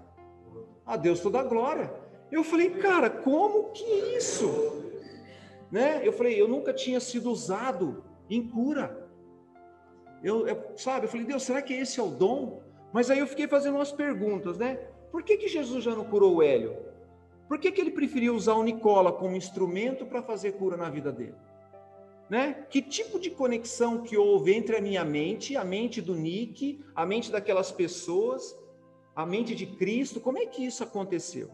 A 0.86 0.96
Deus 0.96 1.20
toda 1.20 1.38
a 1.38 1.42
glória. 1.42 1.92
Eu 2.32 2.42
falei, 2.42 2.70
cara, 2.70 3.10
como 3.10 3.64
que 3.64 3.84
isso? 4.16 4.82
Né? 5.70 6.00
Eu 6.02 6.10
falei, 6.10 6.40
eu 6.40 6.48
nunca 6.48 6.72
tinha 6.72 6.98
sido 6.98 7.30
usado 7.30 8.02
em 8.30 8.48
cura. 8.48 9.10
Eu, 10.24 10.48
eu, 10.48 10.72
sabe, 10.78 11.04
eu 11.04 11.10
falei, 11.10 11.26
Deus, 11.26 11.42
será 11.42 11.60
que 11.60 11.74
esse 11.74 12.00
é 12.00 12.02
o 12.02 12.08
dom? 12.08 12.62
Mas 12.94 13.10
aí 13.10 13.18
eu 13.18 13.26
fiquei 13.26 13.46
fazendo 13.46 13.74
umas 13.74 13.92
perguntas, 13.92 14.56
né? 14.56 14.76
Por 15.12 15.22
que, 15.22 15.36
que 15.36 15.48
Jesus 15.48 15.84
já 15.84 15.94
não 15.94 16.06
curou 16.06 16.36
o 16.36 16.42
Hélio? 16.42 16.78
Por 17.46 17.58
que, 17.58 17.70
que 17.72 17.80
ele 17.82 17.90
preferiu 17.90 18.34
usar 18.34 18.54
o 18.54 18.62
Nicola 18.62 19.12
como 19.12 19.36
instrumento 19.36 20.06
para 20.06 20.22
fazer 20.22 20.52
cura 20.52 20.78
na 20.78 20.88
vida 20.88 21.12
dele? 21.12 21.34
Né? 22.28 22.66
Que 22.68 22.82
tipo 22.82 23.20
de 23.20 23.30
conexão 23.30 24.02
que 24.02 24.16
houve 24.16 24.52
entre 24.52 24.76
a 24.76 24.80
minha 24.80 25.04
mente, 25.04 25.56
a 25.56 25.64
mente 25.64 26.02
do 26.02 26.14
Nick, 26.14 26.84
a 26.94 27.06
mente 27.06 27.30
daquelas 27.30 27.70
pessoas, 27.70 28.56
a 29.14 29.24
mente 29.24 29.54
de 29.54 29.66
Cristo? 29.66 30.20
Como 30.20 30.38
é 30.38 30.46
que 30.46 30.64
isso 30.66 30.82
aconteceu? 30.82 31.50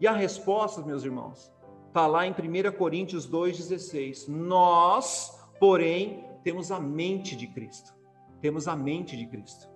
E 0.00 0.06
a 0.06 0.12
resposta, 0.12 0.80
meus 0.82 1.04
irmãos, 1.04 1.52
está 1.88 2.06
lá 2.06 2.26
em 2.26 2.30
1 2.30 2.72
Coríntios 2.76 3.28
2,16. 3.28 4.28
Nós 4.28 5.42
porém 5.62 6.24
temos 6.42 6.72
a 6.72 6.80
mente 6.80 7.36
de 7.36 7.46
Cristo. 7.46 7.94
Temos 8.40 8.66
a 8.66 8.74
mente 8.74 9.16
de 9.16 9.26
Cristo, 9.26 9.68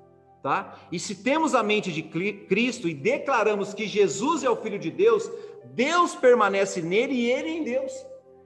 tá? 0.43 0.81
E 0.91 0.99
se 0.99 1.23
temos 1.23 1.55
a 1.55 1.63
mente 1.63 1.93
de 1.93 2.03
Cristo 2.03 2.89
e 2.89 2.95
declaramos 2.95 3.73
que 3.73 3.87
Jesus 3.87 4.43
é 4.43 4.51
o 4.51 4.57
Filho 4.57 4.81
de 4.81 4.91
Deus, 4.91 5.31
Deus 5.75 6.17
permanece 6.17 6.83
nele 6.83 7.15
e 7.15 7.31
ele 7.31 7.51
em 7.51 7.63
Deus. 7.63 7.93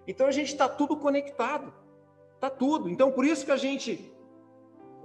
Então 0.06 0.26
a 0.26 0.30
gente 0.30 0.48
está 0.48 0.68
tudo 0.68 0.98
conectado, 0.98 1.72
tá 2.40 2.50
tudo. 2.50 2.88
Então 2.88 3.12
por 3.12 3.24
isso 3.24 3.44
que 3.44 3.52
a 3.52 3.56
gente 3.56 4.12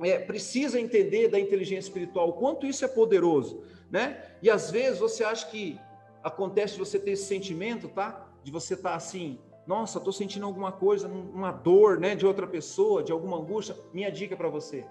é, 0.01 0.20
precisa 0.20 0.80
entender 0.80 1.27
da 1.27 1.39
inteligência 1.39 1.88
espiritual, 1.89 2.30
o 2.30 2.34
quanto 2.34 2.65
isso 2.65 2.84
é 2.84 2.88
poderoso, 2.88 3.63
né? 3.89 4.24
E 4.42 4.50
às 4.50 4.72
vezes 4.72 5.00
você 5.00 5.24
acha 5.24 5.48
que 5.48 5.80
acontece 6.24 6.77
você 6.77 7.00
ter 7.00 7.12
esse 7.12 7.25
sentimento, 7.25 7.88
tá? 7.88 8.27
De 8.44 8.51
você 8.51 8.74
estar 8.74 8.92
tá 8.92 8.96
assim, 8.96 9.39
nossa, 9.65 9.98
estou 9.98 10.13
sentindo 10.13 10.46
alguma 10.46 10.72
coisa, 10.72 11.08
uma 11.08 11.51
dor 11.51 12.00
né, 12.00 12.15
de 12.15 12.25
outra 12.25 12.46
pessoa, 12.46 13.04
de 13.04 13.12
alguma 13.12 13.38
angústia. 13.38 13.75
Minha 13.94 14.12
dica 14.12 14.36
para 14.36 14.50
você: 14.50 14.86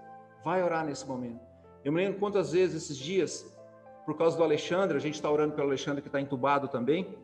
vai 0.45 0.63
orar 0.63 0.85
nesse 0.85 1.07
momento. 1.07 1.41
Eu 1.85 1.93
me 1.93 2.03
lembro 2.03 2.19
quantas 2.19 2.53
vezes 2.53 2.83
esses 2.83 2.97
dias, 2.97 3.55
por 4.05 4.17
causa 4.17 4.37
do 4.37 4.43
Alexandre, 4.43 4.97
a 4.97 5.01
gente 5.01 5.15
está 5.15 5.31
orando 5.31 5.55
pelo 5.55 5.69
Alexandre 5.69 6.03
que 6.03 6.09
está 6.09 6.21
entubado 6.21 6.67
também. 6.69 7.17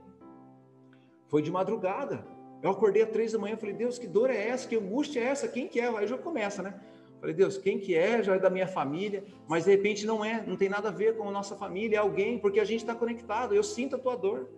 Foi 1.29 1.43
de 1.43 1.51
madrugada. 1.51 2.25
Eu 2.63 2.71
acordei 2.71 3.03
às 3.03 3.11
três 3.11 3.33
da 3.33 3.39
manhã, 3.39 3.57
falei, 3.57 3.75
Deus, 3.75 3.99
que 3.99 4.07
dor 4.07 4.31
é 4.31 4.49
essa? 4.49 4.69
Que 4.69 4.77
angústia 4.77 5.21
é 5.21 5.25
essa? 5.25 5.49
Quem 5.49 5.67
que 5.67 5.81
é? 5.81 5.89
Aí 5.89 6.07
já 6.07 6.19
começa, 6.19 6.63
né? 6.63 6.79
Falei, 7.21 7.35
Deus, 7.35 7.59
quem 7.59 7.79
que 7.79 7.95
é? 7.95 8.23
Já 8.23 8.35
é 8.35 8.39
da 8.39 8.49
minha 8.49 8.67
família, 8.67 9.25
mas 9.47 9.65
de 9.65 9.71
repente 9.71 10.07
não 10.07 10.25
é, 10.25 10.45
não 10.47 10.57
tem 10.57 10.69
nada 10.69 10.89
a 10.89 10.93
ver 10.93 11.17
com 11.17 11.29
a 11.29 11.31
nossa 11.31 11.55
família, 11.55 11.97
é 11.97 11.99
alguém, 11.99 12.39
porque 12.39 12.59
a 12.59 12.65
gente 12.65 12.81
está 12.81 12.95
conectado. 12.95 13.55
Eu 13.55 13.63
sinto 13.63 13.97
a 13.97 13.99
tua 13.99 14.17
dor, 14.17 14.49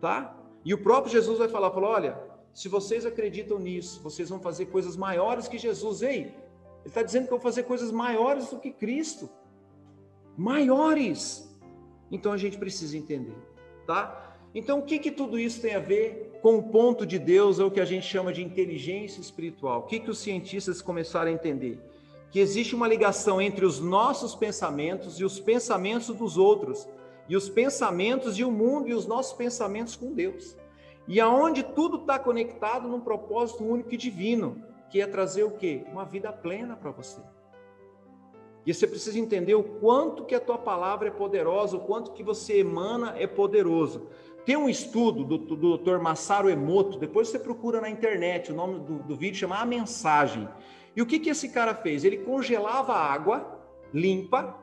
tá? 0.00 0.36
E 0.64 0.72
o 0.72 0.82
próprio 0.82 1.12
Jesus 1.12 1.38
vai 1.38 1.48
falar, 1.48 1.70
falou, 1.70 1.90
olha, 1.90 2.18
se 2.54 2.68
vocês 2.68 3.04
acreditam 3.04 3.58
nisso, 3.58 4.02
vocês 4.02 4.28
vão 4.30 4.40
fazer 4.40 4.66
coisas 4.66 4.96
maiores 4.96 5.46
que 5.46 5.58
Jesus. 5.58 6.02
Ei, 6.02 6.20
ele 6.20 6.34
está 6.86 7.02
dizendo 7.02 7.26
que 7.26 7.32
eu 7.32 7.38
vou 7.38 7.42
fazer 7.42 7.64
coisas 7.64 7.92
maiores 7.92 8.50
do 8.50 8.58
que 8.58 8.70
Cristo. 8.70 9.28
Maiores. 10.36 11.54
Então 12.10 12.32
a 12.32 12.36
gente 12.36 12.56
precisa 12.56 12.96
entender, 12.96 13.36
tá? 13.86 14.27
Então 14.54 14.78
o 14.78 14.82
que 14.82 14.98
que 14.98 15.10
tudo 15.10 15.38
isso 15.38 15.60
tem 15.60 15.74
a 15.74 15.80
ver 15.80 16.38
com 16.42 16.56
o 16.56 16.62
ponto 16.62 17.04
de 17.04 17.18
Deus, 17.18 17.58
ou 17.58 17.68
o 17.68 17.70
que 17.70 17.80
a 17.80 17.84
gente 17.84 18.06
chama 18.06 18.32
de 18.32 18.42
inteligência 18.42 19.20
espiritual? 19.20 19.80
O 19.80 19.82
que 19.82 20.00
que 20.00 20.10
os 20.10 20.18
cientistas 20.18 20.80
começaram 20.80 21.30
a 21.30 21.34
entender? 21.34 21.78
Que 22.30 22.40
existe 22.40 22.74
uma 22.74 22.88
ligação 22.88 23.40
entre 23.40 23.64
os 23.64 23.80
nossos 23.80 24.34
pensamentos 24.34 25.18
e 25.18 25.24
os 25.24 25.40
pensamentos 25.40 26.14
dos 26.14 26.36
outros 26.36 26.88
e 27.28 27.36
os 27.36 27.48
pensamentos 27.48 28.38
e 28.38 28.44
o 28.44 28.50
mundo 28.50 28.88
e 28.88 28.94
os 28.94 29.06
nossos 29.06 29.34
pensamentos 29.34 29.96
com 29.96 30.12
Deus. 30.12 30.56
E 31.06 31.20
aonde 31.20 31.62
tudo 31.62 31.98
está 31.98 32.18
conectado 32.18 32.88
num 32.88 33.00
propósito 33.00 33.64
único 33.64 33.92
e 33.94 33.96
divino, 33.96 34.62
que 34.90 35.00
é 35.00 35.06
trazer 35.06 35.42
o 35.42 35.50
quê? 35.50 35.84
Uma 35.90 36.04
vida 36.04 36.32
plena 36.32 36.76
para 36.76 36.90
você. 36.90 37.20
E 38.66 38.74
você 38.74 38.86
precisa 38.86 39.18
entender 39.18 39.54
o 39.54 39.62
quanto 39.62 40.24
que 40.24 40.34
a 40.34 40.40
tua 40.40 40.58
palavra 40.58 41.08
é 41.08 41.10
poderosa, 41.10 41.76
o 41.76 41.80
quanto 41.80 42.12
que 42.12 42.22
você 42.22 42.58
emana 42.58 43.14
é 43.18 43.26
poderoso. 43.26 44.08
Tem 44.48 44.56
um 44.56 44.66
estudo 44.66 45.24
do, 45.24 45.36
do 45.36 45.76
Dr. 45.76 45.98
Masaru 45.98 46.48
Emoto, 46.48 46.98
depois 46.98 47.28
você 47.28 47.38
procura 47.38 47.82
na 47.82 47.90
internet, 47.90 48.50
o 48.50 48.54
nome 48.54 48.78
do, 48.78 49.00
do 49.00 49.14
vídeo 49.14 49.40
chama 49.40 49.58
A 49.58 49.66
Mensagem. 49.66 50.48
E 50.96 51.02
o 51.02 51.06
que, 51.06 51.18
que 51.18 51.28
esse 51.28 51.50
cara 51.50 51.74
fez? 51.74 52.02
Ele 52.02 52.16
congelava 52.16 52.94
a 52.94 53.12
água 53.12 53.60
limpa 53.92 54.58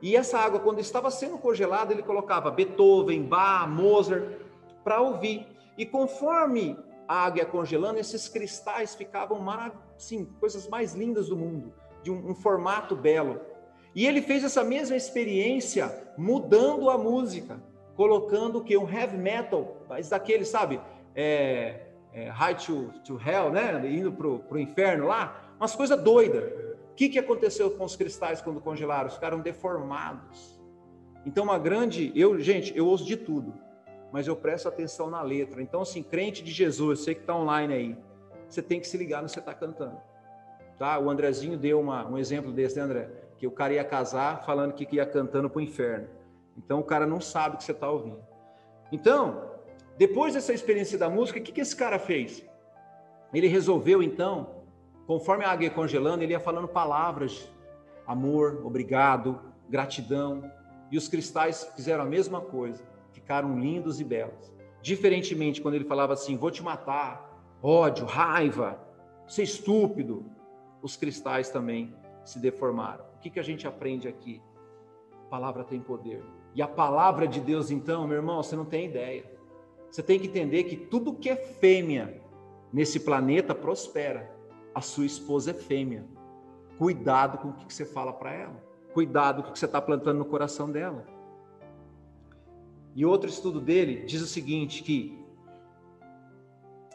e 0.00 0.14
essa 0.14 0.38
água, 0.38 0.60
quando 0.60 0.78
estava 0.78 1.10
sendo 1.10 1.36
congelada, 1.36 1.92
ele 1.92 2.04
colocava 2.04 2.48
Beethoven, 2.48 3.24
Bach, 3.24 3.68
Mozart 3.68 4.36
para 4.84 5.00
ouvir. 5.00 5.48
E 5.76 5.84
conforme 5.84 6.78
a 7.08 7.24
água 7.24 7.40
ia 7.40 7.44
congelando, 7.44 7.98
esses 7.98 8.28
cristais 8.28 8.94
ficavam 8.94 9.44
assim, 9.96 10.26
coisas 10.38 10.68
mais 10.68 10.94
lindas 10.94 11.28
do 11.28 11.36
mundo, 11.36 11.74
de 12.04 12.12
um, 12.12 12.30
um 12.30 12.34
formato 12.36 12.94
belo. 12.94 13.40
E 13.96 14.06
ele 14.06 14.22
fez 14.22 14.44
essa 14.44 14.62
mesma 14.62 14.94
experiência 14.94 16.08
mudando 16.16 16.88
a 16.88 16.96
música, 16.96 17.60
colocando 17.98 18.62
que 18.62 18.78
um 18.78 18.88
heavy 18.88 19.18
metal, 19.18 19.76
mas 19.88 20.08
daquele, 20.08 20.46
sabe, 20.46 20.80
é, 21.14 21.88
é, 22.14 22.28
High 22.28 22.54
to, 22.54 22.90
to 23.04 23.20
Hell, 23.20 23.50
né? 23.50 23.86
Indo 23.90 24.10
pro, 24.10 24.38
pro 24.38 24.58
inferno 24.58 25.06
lá, 25.06 25.52
umas 25.58 25.76
coisas 25.76 26.00
doidas 26.00 26.68
que, 26.98 27.08
que 27.08 27.18
aconteceu 27.20 27.70
com 27.70 27.84
os 27.84 27.94
cristais 27.94 28.42
quando 28.42 28.60
congelaram? 28.60 29.08
Ficaram 29.08 29.38
deformados. 29.38 30.60
Então, 31.24 31.44
uma 31.44 31.56
grande. 31.56 32.10
Eu, 32.12 32.40
gente, 32.40 32.76
eu 32.76 32.88
ouço 32.88 33.04
de 33.04 33.16
tudo, 33.16 33.54
mas 34.12 34.26
eu 34.26 34.34
presto 34.34 34.66
atenção 34.66 35.08
na 35.08 35.22
letra. 35.22 35.62
Então, 35.62 35.82
assim, 35.82 36.02
crente 36.02 36.42
de 36.42 36.50
Jesus, 36.50 36.98
você 36.98 37.14
que 37.14 37.20
está 37.20 37.36
online 37.36 37.72
aí, 37.72 37.96
você 38.48 38.60
tem 38.60 38.80
que 38.80 38.88
se 38.88 38.96
ligar 38.96 39.22
no 39.22 39.26
que 39.26 39.32
você 39.32 39.38
está 39.38 39.54
cantando. 39.54 39.96
Tá? 40.76 40.98
O 40.98 41.08
Andrezinho 41.08 41.56
deu 41.56 41.78
uma, 41.80 42.04
um 42.04 42.18
exemplo 42.18 42.50
desse, 42.50 42.76
né, 42.76 42.82
André? 42.82 43.08
Que 43.38 43.46
o 43.46 43.50
cara 43.52 43.74
ia 43.74 43.84
casar 43.84 44.44
falando 44.44 44.72
que 44.72 44.96
ia 44.96 45.06
cantando 45.06 45.48
para 45.48 45.58
o 45.58 45.62
inferno. 45.62 46.08
Então, 46.58 46.80
o 46.80 46.84
cara 46.84 47.06
não 47.06 47.20
sabe 47.20 47.56
que 47.56 47.64
você 47.64 47.72
está 47.72 47.90
ouvindo. 47.90 48.22
Então, 48.92 49.50
depois 49.96 50.34
dessa 50.34 50.52
experiência 50.52 50.98
da 50.98 51.08
música, 51.08 51.38
o 51.38 51.42
que, 51.42 51.52
que 51.52 51.60
esse 51.62 51.74
cara 51.74 51.98
fez? 51.98 52.44
Ele 53.32 53.46
resolveu, 53.46 54.02
então, 54.02 54.58
Conforme 55.08 55.42
a 55.42 55.50
água 55.50 55.64
ia 55.64 55.70
congelando, 55.70 56.22
ele 56.22 56.34
ia 56.34 56.38
falando 56.38 56.68
palavras, 56.68 57.50
amor, 58.06 58.60
obrigado, 58.62 59.40
gratidão. 59.66 60.42
E 60.92 60.98
os 60.98 61.08
cristais 61.08 61.64
fizeram 61.74 62.04
a 62.04 62.06
mesma 62.06 62.42
coisa, 62.42 62.84
ficaram 63.10 63.58
lindos 63.58 64.02
e 64.02 64.04
belos. 64.04 64.52
Diferentemente, 64.82 65.62
quando 65.62 65.76
ele 65.76 65.86
falava 65.86 66.12
assim, 66.12 66.36
vou 66.36 66.50
te 66.50 66.62
matar, 66.62 67.42
ódio, 67.62 68.04
raiva, 68.04 68.78
ser 69.26 69.44
estúpido, 69.44 70.30
os 70.82 70.94
cristais 70.94 71.48
também 71.48 71.96
se 72.22 72.38
deformaram. 72.38 73.06
O 73.16 73.18
que, 73.20 73.30
que 73.30 73.40
a 73.40 73.42
gente 73.42 73.66
aprende 73.66 74.08
aqui? 74.08 74.42
A 75.24 75.30
palavra 75.30 75.64
tem 75.64 75.80
poder. 75.80 76.22
E 76.58 76.62
a 76.62 76.66
palavra 76.66 77.28
de 77.28 77.40
Deus, 77.40 77.70
então, 77.70 78.04
meu 78.08 78.16
irmão, 78.16 78.42
você 78.42 78.56
não 78.56 78.64
tem 78.64 78.86
ideia. 78.86 79.24
Você 79.88 80.02
tem 80.02 80.18
que 80.18 80.26
entender 80.26 80.64
que 80.64 80.76
tudo 80.76 81.14
que 81.14 81.30
é 81.30 81.36
fêmea 81.36 82.20
nesse 82.72 82.98
planeta 82.98 83.54
prospera 83.54 84.28
a 84.74 84.80
sua 84.80 85.06
esposa 85.06 85.52
é 85.52 85.54
fêmea. 85.54 86.04
Cuidado 86.76 87.38
com 87.38 87.50
o 87.50 87.52
que 87.52 87.72
você 87.72 87.84
fala 87.84 88.12
para 88.12 88.32
ela. 88.32 88.60
Cuidado 88.92 89.44
com 89.44 89.50
o 89.50 89.52
que 89.52 89.58
você 89.60 89.66
está 89.66 89.80
plantando 89.80 90.18
no 90.18 90.24
coração 90.24 90.68
dela. 90.68 91.06
E 92.92 93.06
outro 93.06 93.30
estudo 93.30 93.60
dele 93.60 94.04
diz 94.04 94.20
o 94.20 94.26
seguinte: 94.26 94.82
que 94.82 95.16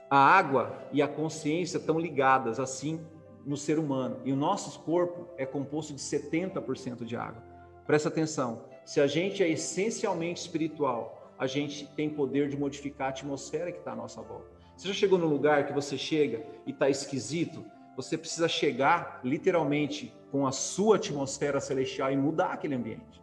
a 0.09 0.17
água 0.17 0.77
e 0.91 1.01
a 1.01 1.07
consciência 1.07 1.77
estão 1.77 1.97
ligadas 1.97 2.59
assim 2.59 2.99
no 3.45 3.55
ser 3.55 3.79
humano. 3.79 4.17
E 4.25 4.33
o 4.33 4.35
nosso 4.35 4.81
corpo 4.81 5.29
é 5.37 5.45
composto 5.45 5.93
de 5.93 6.01
70% 6.01 7.05
de 7.05 7.15
água. 7.15 7.41
Presta 7.85 8.09
atenção. 8.09 8.72
Se 8.85 8.99
a 8.99 9.07
gente 9.07 9.41
é 9.41 9.49
essencialmente 9.49 10.41
espiritual, 10.41 11.33
a 11.37 11.47
gente 11.47 11.87
tem 11.95 12.09
poder 12.09 12.49
de 12.49 12.57
modificar 12.57 13.07
a 13.07 13.09
atmosfera 13.11 13.71
que 13.71 13.79
está 13.79 13.93
à 13.93 13.95
nossa 13.95 14.21
volta. 14.21 14.51
Você 14.75 14.87
já 14.87 14.93
chegou 14.93 15.17
num 15.17 15.27
lugar 15.27 15.65
que 15.65 15.73
você 15.73 15.97
chega 15.97 16.45
e 16.65 16.71
está 16.71 16.89
esquisito? 16.89 17.63
Você 17.95 18.17
precisa 18.17 18.47
chegar 18.47 19.21
literalmente 19.23 20.13
com 20.31 20.47
a 20.47 20.51
sua 20.51 20.95
atmosfera 20.95 21.59
celestial 21.59 22.11
e 22.11 22.17
mudar 22.17 22.53
aquele 22.53 22.75
ambiente. 22.75 23.21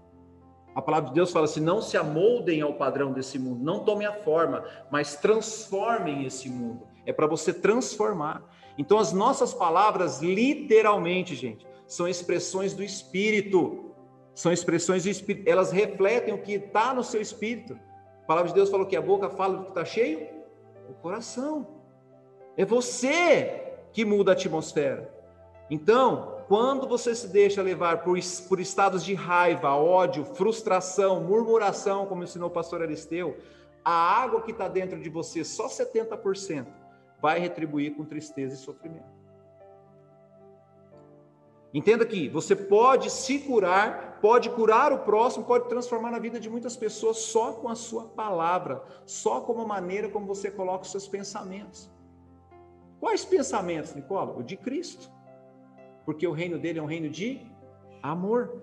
A 0.75 0.81
palavra 0.81 1.09
de 1.09 1.15
Deus 1.15 1.33
fala 1.33 1.47
assim: 1.47 1.61
não 1.61 1.83
se 1.83 1.97
amoldem 1.97 2.61
ao 2.61 2.75
padrão 2.75 3.13
desse 3.13 3.39
mundo, 3.39 3.65
não 3.65 3.81
tomem 3.81 4.07
a 4.07 4.13
forma, 4.13 4.65
mas 4.91 5.17
transformem 5.17 6.25
esse 6.25 6.49
mundo. 6.49 6.87
é 7.05 7.13
para 7.13 7.27
você 7.27 7.53
transformar. 7.53 8.43
Então, 8.79 8.99
as 8.99 9.13
nossas 9.13 9.53
palavras, 9.53 10.23
literalmente, 10.23 11.35
gente, 11.35 11.67
são 11.87 12.07
expressões 12.07 12.73
do 12.73 12.85
Espírito. 12.85 13.90
São 14.35 14.53
expressões 14.53 15.05
do 15.05 15.11
Espírito. 15.11 15.49
Elas 15.49 15.71
refletem 15.71 16.33
o 16.33 16.43
que 16.43 16.55
está 16.55 16.95
no 16.95 17.03
seu 17.03 17.21
espírito. 17.21 17.79
A 18.23 18.27
palavra 18.27 18.49
de 18.49 18.55
Deus 18.55 18.71
falou 18.71 18.87
que 18.87 18.97
a 18.97 19.03
boca 19.03 19.29
fala 19.29 19.59
do 19.59 19.65
que 19.65 19.71
está 19.71 19.85
cheio? 19.85 20.27
O 20.89 20.95
coração. 20.95 21.67
É 22.57 22.65
você 22.65 23.75
que 23.93 24.05
muda 24.05 24.33
a 24.33 24.35
atmosfera. 24.35 25.13
Então, 25.71 26.41
quando 26.49 26.89
você 26.89 27.15
se 27.15 27.29
deixa 27.29 27.63
levar 27.63 28.03
por, 28.03 28.19
por 28.49 28.61
estados 28.61 29.05
de 29.05 29.15
raiva, 29.15 29.75
ódio, 29.75 30.25
frustração, 30.25 31.21
murmuração, 31.23 32.07
como 32.07 32.25
ensinou 32.25 32.49
o 32.49 32.53
pastor 32.53 32.83
Aristeu, 32.83 33.37
a 33.85 33.93
água 33.93 34.43
que 34.43 34.51
está 34.51 34.69
dentro 34.69 35.01
de 35.01 35.09
você, 35.09 35.45
só 35.45 35.69
70%, 35.69 36.67
vai 37.21 37.39
retribuir 37.39 37.95
com 37.95 38.05
tristeza 38.05 38.55
e 38.55 38.59
sofrimento. 38.59 39.20
Entenda 41.73 42.05
que 42.05 42.29
você 42.29 42.57
pode 42.57 43.11
se 43.11 43.39
curar, 43.41 44.19
pode 44.21 44.51
curar 44.51 44.93
o 44.93 44.99
próximo, 45.01 45.45
pode 45.45 45.69
transformar 45.69 46.11
na 46.11 46.19
vida 46.19 46.41
de 46.41 46.51
muitas 46.51 46.77
pessoas 46.77 47.19
só 47.19 47.53
com 47.53 47.69
a 47.69 47.77
sua 47.77 48.05
palavra, 48.05 48.83
só 49.07 49.41
com 49.41 49.61
a 49.61 49.67
maneira 49.67 50.09
como 50.09 50.27
você 50.27 50.51
coloca 50.51 50.85
os 50.85 50.91
seus 50.91 51.07
pensamentos. 51.07 51.89
Quais 52.99 53.25
pensamentos, 53.25 53.95
Nicola? 53.95 54.37
O 54.37 54.43
de 54.43 54.57
Cristo. 54.57 55.11
Porque 56.05 56.27
o 56.27 56.33
reino 56.33 56.59
dele 56.59 56.81
é 56.81 56.83
um 56.83 56.87
reino 56.87 57.09
de 57.09 57.41
amor. 58.03 58.63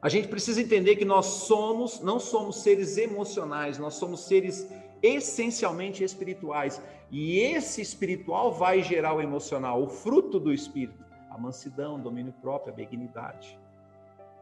A 0.00 0.08
gente 0.08 0.28
precisa 0.28 0.60
entender 0.60 0.96
que 0.96 1.04
nós 1.04 1.26
somos, 1.26 2.00
não 2.00 2.18
somos 2.18 2.62
seres 2.62 2.96
emocionais, 2.96 3.78
nós 3.78 3.94
somos 3.94 4.20
seres 4.20 4.68
essencialmente 5.02 6.04
espirituais. 6.04 6.80
E 7.10 7.40
esse 7.40 7.82
espiritual 7.82 8.52
vai 8.52 8.82
gerar 8.82 9.14
o 9.14 9.20
emocional, 9.20 9.82
o 9.82 9.88
fruto 9.88 10.40
do 10.40 10.52
espírito, 10.52 11.04
a 11.34 11.38
mansidão, 11.38 11.96
o 11.96 11.98
domínio 11.98 12.32
próprio, 12.40 12.72
a 12.72 12.76
benignidade. 12.76 13.58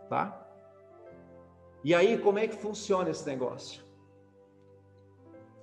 Tá? 0.08 0.46
E 1.82 1.94
aí, 1.94 2.18
como 2.18 2.38
é 2.38 2.46
que 2.46 2.56
funciona 2.56 3.10
esse 3.10 3.26
negócio? 3.26 3.82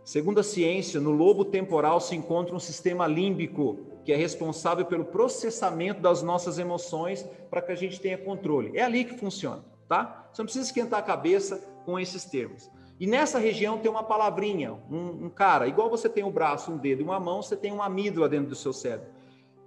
Segundo 0.04 0.40
a 0.40 0.44
ciência, 0.44 1.02
no 1.02 1.12
lobo 1.12 1.44
temporal 1.44 2.00
se 2.00 2.16
encontra 2.16 2.56
um 2.56 2.60
sistema 2.60 3.06
límbico, 3.06 3.78
que 4.06 4.14
é 4.14 4.16
responsável 4.16 4.86
pelo 4.86 5.04
processamento 5.04 6.00
das 6.00 6.24
nossas 6.24 6.58
emoções 6.58 7.24
para 7.50 7.62
que 7.62 7.74
a 7.74 7.76
gente 7.76 8.00
tenha 8.00 8.18
controle. 8.18 8.72
É 8.78 8.84
ali 8.84 9.04
que 9.04 9.18
funciona, 9.18 9.66
tá? 9.88 10.30
Você 10.32 10.42
não 10.42 10.46
precisa 10.46 10.66
esquentar 10.66 11.00
a 11.00 11.04
cabeça 11.04 11.62
com 11.86 12.00
esses 12.00 12.24
termos. 12.24 12.72
E 13.00 13.06
nessa 13.06 13.38
região 13.38 13.78
tem 13.78 13.92
uma 13.92 14.02
palavrinha, 14.02 14.74
um, 14.90 15.26
um, 15.26 15.30
cara, 15.30 15.68
igual 15.68 15.90
você 15.90 16.08
tem 16.08 16.24
um 16.24 16.32
braço, 16.32 16.72
um 16.72 16.78
dedo 16.78 17.02
e 17.02 17.04
uma 17.04 17.20
mão, 17.20 17.44
você 17.44 17.56
tem 17.56 17.72
uma 17.72 17.86
amígdala 17.86 18.28
dentro 18.30 18.48
do 18.48 18.56
seu 18.56 18.74
cérebro. 18.74 19.17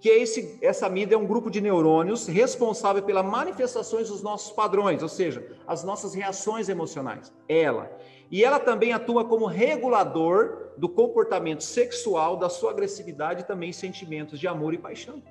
Que 0.01 0.09
é 0.11 0.19
esse, 0.19 0.59
essa 0.63 0.87
amígdala 0.87 1.21
é 1.21 1.25
um 1.25 1.29
grupo 1.29 1.51
de 1.51 1.61
neurônios 1.61 2.27
responsável 2.27 3.03
pelas 3.03 3.25
manifestações 3.25 4.09
dos 4.09 4.23
nossos 4.23 4.51
padrões, 4.51 5.03
ou 5.03 5.09
seja, 5.09 5.47
as 5.67 5.85
nossas 5.85 6.15
reações 6.15 6.69
emocionais. 6.69 7.31
Ela. 7.47 7.91
E 8.31 8.43
ela 8.43 8.59
também 8.59 8.93
atua 8.93 9.25
como 9.25 9.45
regulador 9.45 10.71
do 10.77 10.89
comportamento 10.89 11.63
sexual, 11.63 12.37
da 12.37 12.49
sua 12.49 12.71
agressividade 12.71 13.43
e 13.43 13.47
também 13.47 13.73
sentimentos 13.73 14.41
de 14.41 14.49
amor 14.49 14.73
e 14.73 14.79
paixão. 14.79 15.23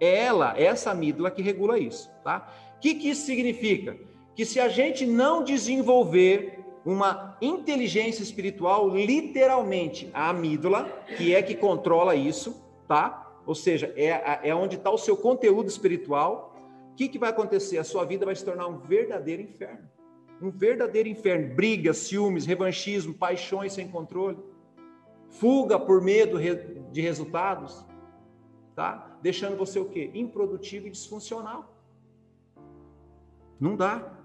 É 0.00 0.24
ela, 0.24 0.58
essa 0.58 0.90
amígdala 0.90 1.30
que 1.30 1.42
regula 1.42 1.78
isso, 1.78 2.10
tá? 2.24 2.50
O 2.76 2.80
que, 2.80 2.94
que 2.94 3.10
isso 3.10 3.26
significa? 3.26 3.96
Que 4.34 4.44
se 4.44 4.58
a 4.58 4.68
gente 4.68 5.06
não 5.06 5.44
desenvolver 5.44 6.58
uma 6.84 7.36
inteligência 7.42 8.22
espiritual, 8.22 8.88
literalmente, 8.88 10.10
a 10.14 10.30
amígdala, 10.30 10.84
que 11.16 11.34
é 11.34 11.42
que 11.42 11.54
controla 11.54 12.16
isso, 12.16 12.60
tá? 12.88 13.29
Ou 13.50 13.54
seja, 13.56 13.92
é, 13.96 14.48
é 14.48 14.54
onde 14.54 14.76
está 14.76 14.92
o 14.92 14.96
seu 14.96 15.16
conteúdo 15.16 15.66
espiritual. 15.66 16.54
O 16.92 16.94
que, 16.94 17.08
que 17.08 17.18
vai 17.18 17.30
acontecer? 17.30 17.78
A 17.78 17.82
sua 17.82 18.04
vida 18.04 18.24
vai 18.24 18.36
se 18.36 18.44
tornar 18.44 18.68
um 18.68 18.78
verdadeiro 18.78 19.42
inferno. 19.42 19.88
Um 20.40 20.52
verdadeiro 20.52 21.08
inferno. 21.08 21.52
Brigas, 21.52 21.96
ciúmes, 21.96 22.46
revanchismo, 22.46 23.12
paixões 23.12 23.72
sem 23.72 23.88
controle. 23.88 24.38
Fuga 25.30 25.80
por 25.80 26.00
medo 26.00 26.38
de 26.92 27.00
resultados. 27.00 27.84
Tá? 28.76 29.18
Deixando 29.20 29.56
você 29.56 29.80
o 29.80 29.86
quê? 29.86 30.12
Improdutivo 30.14 30.86
e 30.86 30.90
disfuncional. 30.90 31.76
Não 33.58 33.74
dá. 33.74 34.16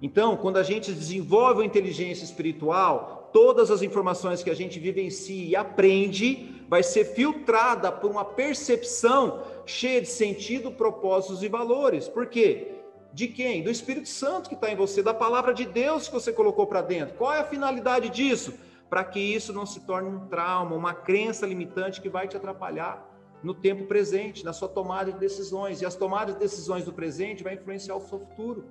Então, 0.00 0.34
quando 0.34 0.56
a 0.56 0.62
gente 0.62 0.94
desenvolve 0.94 1.60
a 1.60 1.66
inteligência 1.66 2.24
espiritual, 2.24 3.28
todas 3.34 3.70
as 3.70 3.82
informações 3.82 4.42
que 4.42 4.48
a 4.48 4.56
gente 4.56 4.80
vivencia 4.80 5.44
e 5.44 5.54
aprende 5.54 6.59
vai 6.70 6.84
ser 6.84 7.04
filtrada 7.04 7.90
por 7.90 8.08
uma 8.12 8.24
percepção 8.24 9.42
cheia 9.66 10.00
de 10.00 10.06
sentido, 10.06 10.70
propósitos 10.70 11.42
e 11.42 11.48
valores. 11.48 12.06
Por 12.06 12.26
quê? 12.26 12.76
De 13.12 13.26
quem? 13.26 13.60
Do 13.60 13.70
Espírito 13.72 14.08
Santo 14.08 14.48
que 14.48 14.54
está 14.54 14.70
em 14.70 14.76
você, 14.76 15.02
da 15.02 15.12
palavra 15.12 15.52
de 15.52 15.64
Deus 15.64 16.06
que 16.06 16.14
você 16.14 16.32
colocou 16.32 16.68
para 16.68 16.80
dentro. 16.80 17.16
Qual 17.16 17.32
é 17.32 17.40
a 17.40 17.44
finalidade 17.44 18.08
disso? 18.08 18.54
Para 18.88 19.02
que 19.02 19.18
isso 19.18 19.52
não 19.52 19.66
se 19.66 19.80
torne 19.80 20.08
um 20.08 20.28
trauma, 20.28 20.76
uma 20.76 20.94
crença 20.94 21.44
limitante 21.44 22.00
que 22.00 22.08
vai 22.08 22.28
te 22.28 22.36
atrapalhar 22.36 23.04
no 23.42 23.52
tempo 23.52 23.86
presente, 23.86 24.44
na 24.44 24.52
sua 24.52 24.68
tomada 24.68 25.10
de 25.10 25.18
decisões. 25.18 25.82
E 25.82 25.86
as 25.86 25.96
tomadas 25.96 26.34
de 26.36 26.40
decisões 26.40 26.84
do 26.84 26.92
presente 26.92 27.42
vai 27.42 27.54
influenciar 27.54 27.96
o 27.96 28.00
seu 28.00 28.20
futuro. 28.20 28.70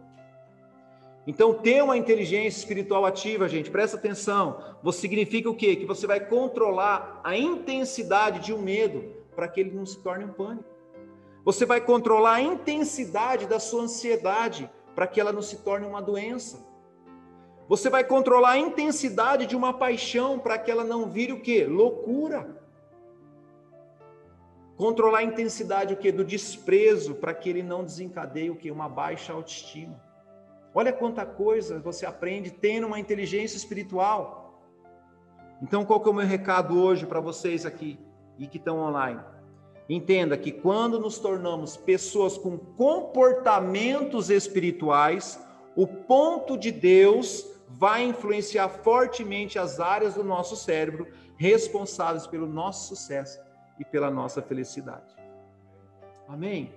Então, 1.28 1.54
ter 1.54 1.84
uma 1.84 1.98
inteligência 1.98 2.60
espiritual 2.60 3.06
ativa, 3.06 3.48
gente, 3.48 3.70
presta 3.70 3.98
atenção. 3.98 4.64
Você 4.82 5.02
significa 5.02 5.50
o 5.50 5.56
quê? 5.56 5.76
Que 5.76 5.86
você 5.86 6.08
vai 6.08 6.20
controlar 6.20 7.22
a 7.24 7.38
intensidade 7.38 8.40
de 8.40 8.54
um 8.54 8.62
medo 8.62 9.14
para 9.36 9.48
que 9.48 9.60
ele 9.60 9.72
não 9.72 9.86
se 9.86 10.00
torne 10.00 10.26
um 10.26 10.34
pânico. 10.34 10.70
Você 11.46 11.66
vai 11.66 11.82
controlar 11.82 12.36
a 12.36 12.42
intensidade 12.42 13.48
da 13.48 13.60
sua 13.60 13.84
ansiedade 13.84 14.70
para 14.96 15.08
que 15.08 15.20
ela 15.20 15.32
não 15.32 15.42
se 15.42 15.58
torne 15.58 15.86
uma 15.86 16.02
doença. 16.02 16.68
Você 17.68 17.90
vai 17.90 18.04
controlar 18.04 18.52
a 18.52 18.58
intensidade 18.58 19.46
de 19.46 19.56
uma 19.56 19.74
paixão 19.74 20.40
para 20.40 20.58
que 20.58 20.72
ela 20.72 20.84
não 20.84 21.10
vire 21.10 21.32
o 21.32 21.42
quê? 21.42 21.66
Loucura. 21.66 22.58
Controlar 24.76 25.20
a 25.20 25.24
intensidade 25.24 25.94
o 25.94 25.98
quê? 25.98 26.12
Do 26.12 26.24
desprezo 26.24 27.14
para 27.16 27.34
que 27.34 27.50
ele 27.50 27.62
não 27.62 27.84
desencadeie 27.84 28.50
o 28.50 28.56
quê? 28.56 28.72
Uma 28.72 28.90
baixa 28.90 29.34
autoestima. 29.34 30.02
Olha 30.74 30.94
quanta 30.94 31.26
coisa 31.26 31.80
você 31.80 32.06
aprende 32.06 32.52
tendo 32.52 32.88
uma 32.88 33.00
inteligência 33.00 33.58
espiritual. 33.58 34.62
Então, 35.62 35.84
qual 35.84 36.00
que 36.00 36.08
é 36.08 36.12
o 36.12 36.16
meu 36.16 36.26
recado 36.26 36.82
hoje 36.82 37.06
para 37.06 37.20
vocês 37.20 37.66
aqui 37.66 38.00
e 38.38 38.48
que 38.48 38.58
estão 38.58 38.80
online? 38.80 39.20
Entenda 39.90 40.38
que 40.38 40.52
quando 40.52 41.00
nos 41.00 41.18
tornamos 41.18 41.76
pessoas 41.76 42.38
com 42.38 42.58
comportamentos 42.58 44.30
espirituais, 44.30 45.44
o 45.76 45.88
ponto 45.88 46.56
de 46.56 46.72
Deus 46.72 47.46
vai 47.68 48.04
influenciar 48.04 48.70
fortemente 48.70 49.58
as 49.58 49.80
áreas 49.80 50.14
do 50.14 50.24
nosso 50.24 50.56
cérebro 50.56 51.08
responsáveis 51.36 52.28
pelo 52.28 52.48
nosso 52.48 52.96
sucesso 52.96 53.40
e 53.80 53.86
pela 53.86 54.12
nossa 54.12 54.42
felicidade. 54.42 55.16
Amém? 56.28 56.74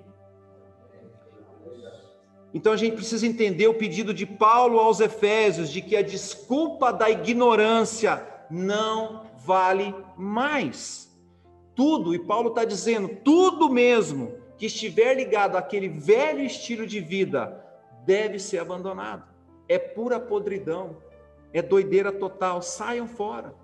Então 2.55 2.73
a 2.73 2.77
gente 2.77 2.97
precisa 2.97 3.27
entender 3.27 3.67
o 3.67 3.75
pedido 3.75 4.13
de 4.13 4.27
Paulo 4.27 4.79
aos 4.79 5.01
Efésios 5.01 5.71
de 5.71 5.81
que 5.81 5.97
a 5.97 6.03
desculpa 6.03 6.93
da 6.93 7.09
ignorância 7.09 8.27
não 8.51 9.23
vale 9.39 9.95
mais. 10.17 11.11
Tudo, 11.75 12.15
e 12.15 12.19
Paulo 12.19 12.51
está 12.51 12.65
dizendo, 12.65 13.09
tudo 13.25 13.71
mesmo 13.71 14.35
que 14.59 14.67
estiver 14.67 15.15
ligado 15.15 15.57
àquele 15.57 15.89
velho 15.89 16.45
estilo 16.45 16.87
de 16.87 17.01
vida 17.01 17.65
deve 18.05 18.39
ser 18.39 18.59
abandonado. 18.59 19.25
É 19.69 19.79
pura 19.79 20.21
podridão, 20.21 20.99
é 21.53 21.63
doideira 21.63 22.13
total, 22.13 22.61
saiam 22.61 23.09
fora. 23.09 23.55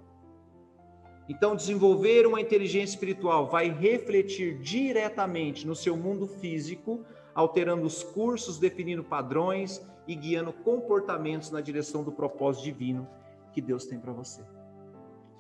Então, 1.29 1.55
desenvolver 1.55 2.27
uma 2.27 2.41
inteligência 2.41 2.95
espiritual 2.95 3.49
vai 3.49 3.71
refletir 3.71 4.59
diretamente 4.61 5.67
no 5.67 5.77
seu 5.77 5.95
mundo 5.95 6.27
físico, 6.27 7.05
alterando 7.39 7.87
os 7.87 8.03
cursos, 8.03 8.59
definindo 8.59 9.05
padrões 9.05 9.81
e 10.09 10.17
guiando 10.17 10.53
comportamentos 10.53 11.53
na 11.53 11.61
direção 11.61 12.03
do 12.03 12.11
propósito 12.11 12.65
divino 12.65 13.09
que 13.53 13.61
Deus 13.61 13.87
tem 13.87 14.01
para 14.01 14.13
você. 14.13 14.43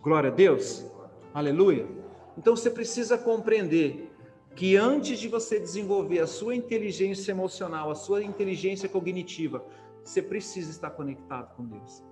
Glória 0.00 0.30
a 0.30 0.32
Deus. 0.32 0.86
Aleluia. 1.34 1.88
Então 2.36 2.54
você 2.54 2.70
precisa 2.70 3.18
compreender 3.18 4.12
que 4.54 4.76
antes 4.76 5.18
de 5.18 5.26
você 5.26 5.58
desenvolver 5.58 6.20
a 6.20 6.26
sua 6.28 6.54
inteligência 6.54 7.32
emocional, 7.32 7.90
a 7.90 7.96
sua 7.96 8.22
inteligência 8.22 8.88
cognitiva, 8.88 9.64
você 10.04 10.22
precisa 10.22 10.70
estar 10.70 10.90
conectado 10.90 11.52
com 11.56 11.64
Deus. 11.64 12.04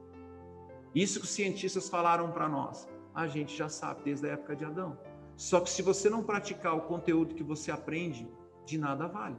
Isso 0.92 1.20
que 1.20 1.26
os 1.26 1.30
cientistas 1.30 1.88
falaram 1.88 2.32
para 2.32 2.48
nós, 2.48 2.88
a 3.14 3.28
gente 3.28 3.56
já 3.56 3.68
sabe 3.68 4.02
desde 4.06 4.26
a 4.26 4.32
época 4.32 4.56
de 4.56 4.64
Adão. 4.64 4.98
Só 5.36 5.60
que 5.60 5.70
se 5.70 5.80
você 5.80 6.10
não 6.10 6.24
praticar 6.24 6.76
o 6.76 6.80
conteúdo 6.80 7.36
que 7.36 7.44
você 7.44 7.70
aprende, 7.70 8.28
de 8.64 8.76
nada 8.76 9.06
vale. 9.06 9.36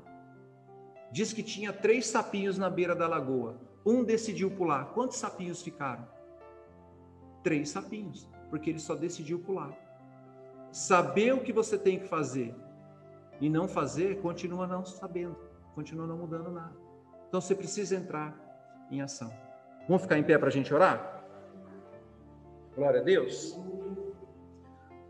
Diz 1.12 1.34
que 1.34 1.44
tinha 1.44 1.72
três 1.72 2.08
sapinhos 2.08 2.58
na 2.58 2.70
beira 2.70 2.96
da 2.96 3.08
lagoa. 3.08 3.58
Um 3.86 4.04
decidiu 4.04 4.52
pular. 4.52 4.86
Quantos 4.94 5.18
sapinhos 5.18 5.62
ficaram? 5.62 6.08
Três 7.44 7.70
sapinhos, 7.70 8.30
porque 8.50 8.70
ele 8.70 8.80
só 8.80 8.96
decidiu 8.96 9.40
pular. 9.40 9.72
saber 10.72 11.34
o 11.34 11.40
que 11.40 11.54
você 11.54 11.78
tem 11.78 12.00
que 12.00 12.08
fazer 12.08 12.54
e 13.40 13.50
não 13.50 13.68
fazer, 13.68 14.20
continua 14.22 14.68
não 14.68 14.86
sabendo, 14.86 15.36
continua 15.74 16.06
não 16.06 16.18
mudando 16.18 16.52
nada. 16.52 16.76
Então 17.28 17.40
você 17.40 17.56
precisa 17.56 17.96
entrar 17.96 18.36
em 18.92 19.02
ação. 19.02 19.32
Vamos 19.88 20.04
ficar 20.04 20.18
em 20.18 20.24
pé 20.24 20.38
para 20.38 20.48
a 20.48 20.52
gente 20.52 20.74
orar? 20.74 21.24
Glória 22.76 23.00
a 23.00 23.04
Deus. 23.04 23.58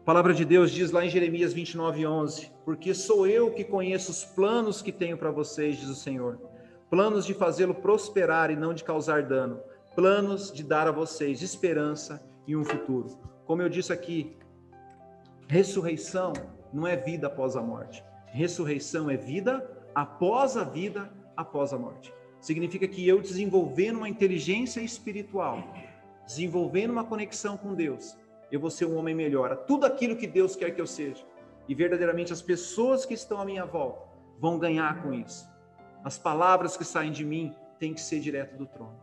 A 0.08 0.14
palavra 0.16 0.34
de 0.34 0.46
Deus 0.46 0.72
diz 0.72 0.92
lá 0.92 1.06
em 1.06 1.10
Jeremias 1.10 1.52
29, 1.52 2.08
11: 2.08 2.50
Porque 2.64 2.94
sou 2.94 3.28
eu 3.28 3.52
que 3.52 3.66
conheço 3.66 4.10
os 4.10 4.24
planos 4.24 4.82
que 4.82 4.90
tenho 4.90 5.18
para 5.18 5.32
vocês, 5.32 5.76
diz 5.76 5.90
o 5.90 5.96
Senhor. 5.96 6.40
Planos 6.90 7.26
de 7.26 7.34
fazê-lo 7.34 7.76
prosperar 7.76 8.50
e 8.50 8.56
não 8.56 8.74
de 8.74 8.86
causar 8.86 9.24
dano. 9.24 9.60
Planos 9.98 10.50
de 10.50 10.64
dar 10.64 10.88
a 10.88 10.94
vocês 10.94 11.42
esperança 11.42 12.26
e 12.48 12.56
um 12.56 12.64
futuro. 12.64 13.20
Como 13.46 13.62
eu 13.62 13.68
disse 13.68 13.92
aqui, 13.92 14.38
ressurreição 15.46 16.32
não 16.72 16.88
é 16.88 16.96
vida 16.96 17.28
após 17.28 17.58
a 17.58 17.62
morte. 17.62 18.02
Ressurreição 18.28 19.10
é 19.10 19.18
vida 19.18 19.70
após 19.94 20.56
a 20.56 20.64
vida, 20.64 21.12
após 21.36 21.74
a 21.74 21.78
morte. 21.78 22.14
Significa 22.40 22.88
que 22.88 23.06
eu 23.06 23.22
desenvolvendo 23.22 23.98
uma 23.98 24.08
inteligência 24.08 24.80
espiritual, 24.80 25.62
desenvolvendo 26.26 26.92
uma 26.92 27.04
conexão 27.04 27.58
com 27.58 27.76
Deus, 27.76 28.16
eu 28.52 28.60
vou 28.60 28.70
ser 28.70 28.86
um 28.86 28.98
homem 28.98 29.14
melhor, 29.14 29.56
tudo 29.68 29.86
aquilo 29.86 30.16
que 30.16 30.28
Deus 30.28 30.56
quer 30.56 30.72
que 30.72 30.82
eu 30.82 30.88
seja. 30.88 31.24
E 31.68 31.76
verdadeiramente 31.76 32.32
as 32.32 32.42
pessoas 32.42 33.06
que 33.06 33.14
estão 33.14 33.40
à 33.42 33.46
minha 33.46 33.66
volta 33.66 34.08
vão 34.40 34.58
ganhar 34.58 35.02
com 35.02 35.14
isso. 35.14 35.50
As 36.04 36.18
palavras 36.18 36.78
que 36.78 36.86
saem 36.86 37.12
de 37.12 37.26
mim 37.26 37.54
têm 37.78 37.94
que 37.94 38.00
ser 38.00 38.20
direto 38.20 38.56
do 38.56 38.66
trono. 38.66 38.98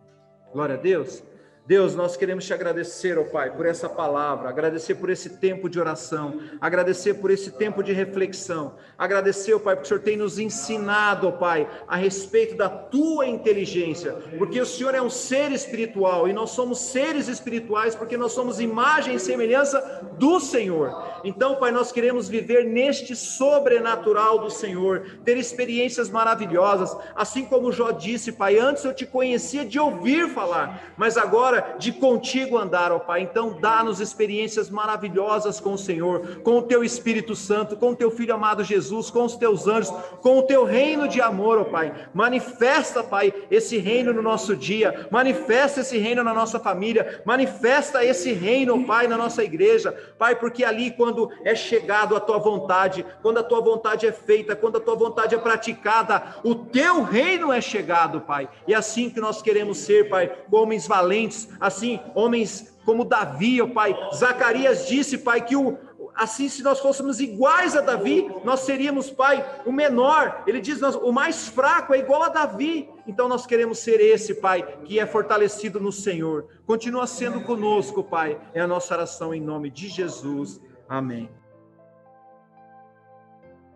Glória 0.52 0.76
a 0.76 0.78
Deus. 0.78 1.22
Deus, 1.66 1.94
nós 1.94 2.14
queremos 2.14 2.44
te 2.44 2.52
agradecer, 2.52 3.16
ó 3.16 3.22
oh 3.22 3.24
Pai, 3.24 3.50
por 3.50 3.64
essa 3.64 3.88
palavra, 3.88 4.50
agradecer 4.50 4.96
por 4.96 5.08
esse 5.08 5.38
tempo 5.38 5.66
de 5.66 5.80
oração, 5.80 6.38
agradecer 6.60 7.14
por 7.14 7.30
esse 7.30 7.52
tempo 7.52 7.82
de 7.82 7.90
reflexão, 7.90 8.74
agradecer, 8.98 9.54
ó 9.54 9.56
oh 9.56 9.60
Pai, 9.60 9.74
porque 9.74 9.86
o 9.86 9.88
Senhor 9.88 10.02
tem 10.02 10.14
nos 10.14 10.38
ensinado, 10.38 11.26
ó 11.26 11.30
oh 11.30 11.32
Pai, 11.32 11.66
a 11.88 11.96
respeito 11.96 12.54
da 12.54 12.68
tua 12.68 13.26
inteligência, 13.26 14.12
porque 14.36 14.60
o 14.60 14.66
Senhor 14.66 14.94
é 14.94 15.00
um 15.00 15.08
ser 15.08 15.52
espiritual 15.52 16.28
e 16.28 16.34
nós 16.34 16.50
somos 16.50 16.80
seres 16.80 17.28
espirituais 17.28 17.94
porque 17.94 18.18
nós 18.18 18.32
somos 18.32 18.60
imagem 18.60 19.14
e 19.14 19.18
semelhança 19.18 20.06
do 20.18 20.40
Senhor. 20.40 21.14
Então, 21.24 21.56
Pai, 21.56 21.70
nós 21.70 21.90
queremos 21.90 22.28
viver 22.28 22.66
neste 22.66 23.16
sobrenatural 23.16 24.38
do 24.38 24.50
Senhor, 24.50 25.18
ter 25.24 25.38
experiências 25.38 26.10
maravilhosas, 26.10 26.94
assim 27.16 27.46
como 27.46 27.72
Jó 27.72 27.90
disse, 27.90 28.32
Pai, 28.32 28.58
antes 28.58 28.84
eu 28.84 28.92
te 28.92 29.06
conhecia 29.06 29.64
de 29.64 29.78
ouvir 29.78 30.28
falar, 30.28 30.92
mas 30.98 31.16
agora 31.16 31.53
agora 31.54 31.76
de 31.78 31.92
contigo 31.92 32.58
andar, 32.58 32.90
ó 32.90 32.98
Pai. 32.98 33.20
Então, 33.22 33.58
dá-nos 33.60 34.00
experiências 34.00 34.68
maravilhosas 34.68 35.60
com 35.60 35.74
o 35.74 35.78
Senhor, 35.78 36.40
com 36.42 36.58
o 36.58 36.62
teu 36.62 36.82
Espírito 36.82 37.36
Santo, 37.36 37.76
com 37.76 37.90
o 37.90 37.96
teu 37.96 38.10
Filho 38.10 38.34
amado 38.34 38.64
Jesus, 38.64 39.10
com 39.10 39.24
os 39.24 39.36
teus 39.36 39.66
anjos, 39.66 39.92
com 40.20 40.38
o 40.38 40.42
teu 40.42 40.64
reino 40.64 41.06
de 41.06 41.20
amor, 41.20 41.58
ó 41.58 41.64
Pai. 41.64 42.08
Manifesta, 42.12 43.02
Pai, 43.02 43.32
esse 43.50 43.78
reino 43.78 44.12
no 44.12 44.22
nosso 44.22 44.56
dia, 44.56 45.08
manifesta 45.10 45.80
esse 45.80 45.98
reino 45.98 46.24
na 46.24 46.34
nossa 46.34 46.58
família, 46.58 47.22
manifesta 47.24 48.04
esse 48.04 48.32
reino, 48.32 48.84
Pai, 48.86 49.06
na 49.06 49.16
nossa 49.16 49.44
igreja, 49.44 49.92
Pai, 50.18 50.36
porque 50.36 50.64
ali, 50.64 50.90
quando 50.90 51.30
é 51.44 51.54
chegado 51.54 52.16
a 52.16 52.20
tua 52.20 52.38
vontade, 52.38 53.04
quando 53.22 53.38
a 53.38 53.42
tua 53.42 53.60
vontade 53.60 54.06
é 54.06 54.12
feita, 54.12 54.56
quando 54.56 54.78
a 54.78 54.80
tua 54.80 54.94
vontade 54.94 55.34
é 55.34 55.38
praticada, 55.38 56.36
o 56.42 56.54
teu 56.54 57.02
reino 57.02 57.52
é 57.52 57.60
chegado, 57.60 58.20
Pai. 58.20 58.48
E 58.66 58.74
é 58.74 58.76
assim 58.76 59.10
que 59.10 59.20
nós 59.20 59.42
queremos 59.42 59.78
ser, 59.78 60.08
Pai, 60.08 60.32
homens 60.50 60.86
valentes 60.86 61.43
assim, 61.60 62.00
homens 62.14 62.74
como 62.84 63.04
Davi, 63.04 63.60
ó 63.62 63.66
Pai. 63.66 63.96
Zacarias 64.14 64.86
disse, 64.86 65.18
Pai, 65.18 65.44
que 65.44 65.56
o, 65.56 65.78
assim, 66.14 66.48
se 66.48 66.62
nós 66.62 66.80
fôssemos 66.80 67.20
iguais 67.20 67.76
a 67.76 67.80
Davi, 67.80 68.30
nós 68.44 68.60
seríamos, 68.60 69.10
Pai, 69.10 69.44
o 69.66 69.72
menor. 69.72 70.42
Ele 70.46 70.60
diz, 70.60 70.80
nós, 70.80 70.94
o 70.94 71.12
mais 71.12 71.48
fraco 71.48 71.94
é 71.94 71.98
igual 71.98 72.22
a 72.22 72.28
Davi. 72.28 72.88
Então 73.06 73.28
nós 73.28 73.46
queremos 73.46 73.78
ser 73.78 74.00
esse, 74.00 74.34
Pai, 74.34 74.62
que 74.84 74.98
é 74.98 75.06
fortalecido 75.06 75.80
no 75.80 75.92
Senhor. 75.92 76.46
Continua 76.66 77.06
sendo 77.06 77.40
conosco, 77.42 78.02
Pai. 78.02 78.40
É 78.52 78.60
a 78.60 78.66
nossa 78.66 78.94
oração 78.94 79.34
em 79.34 79.40
nome 79.40 79.70
de 79.70 79.88
Jesus. 79.88 80.60
Amém. 80.88 81.28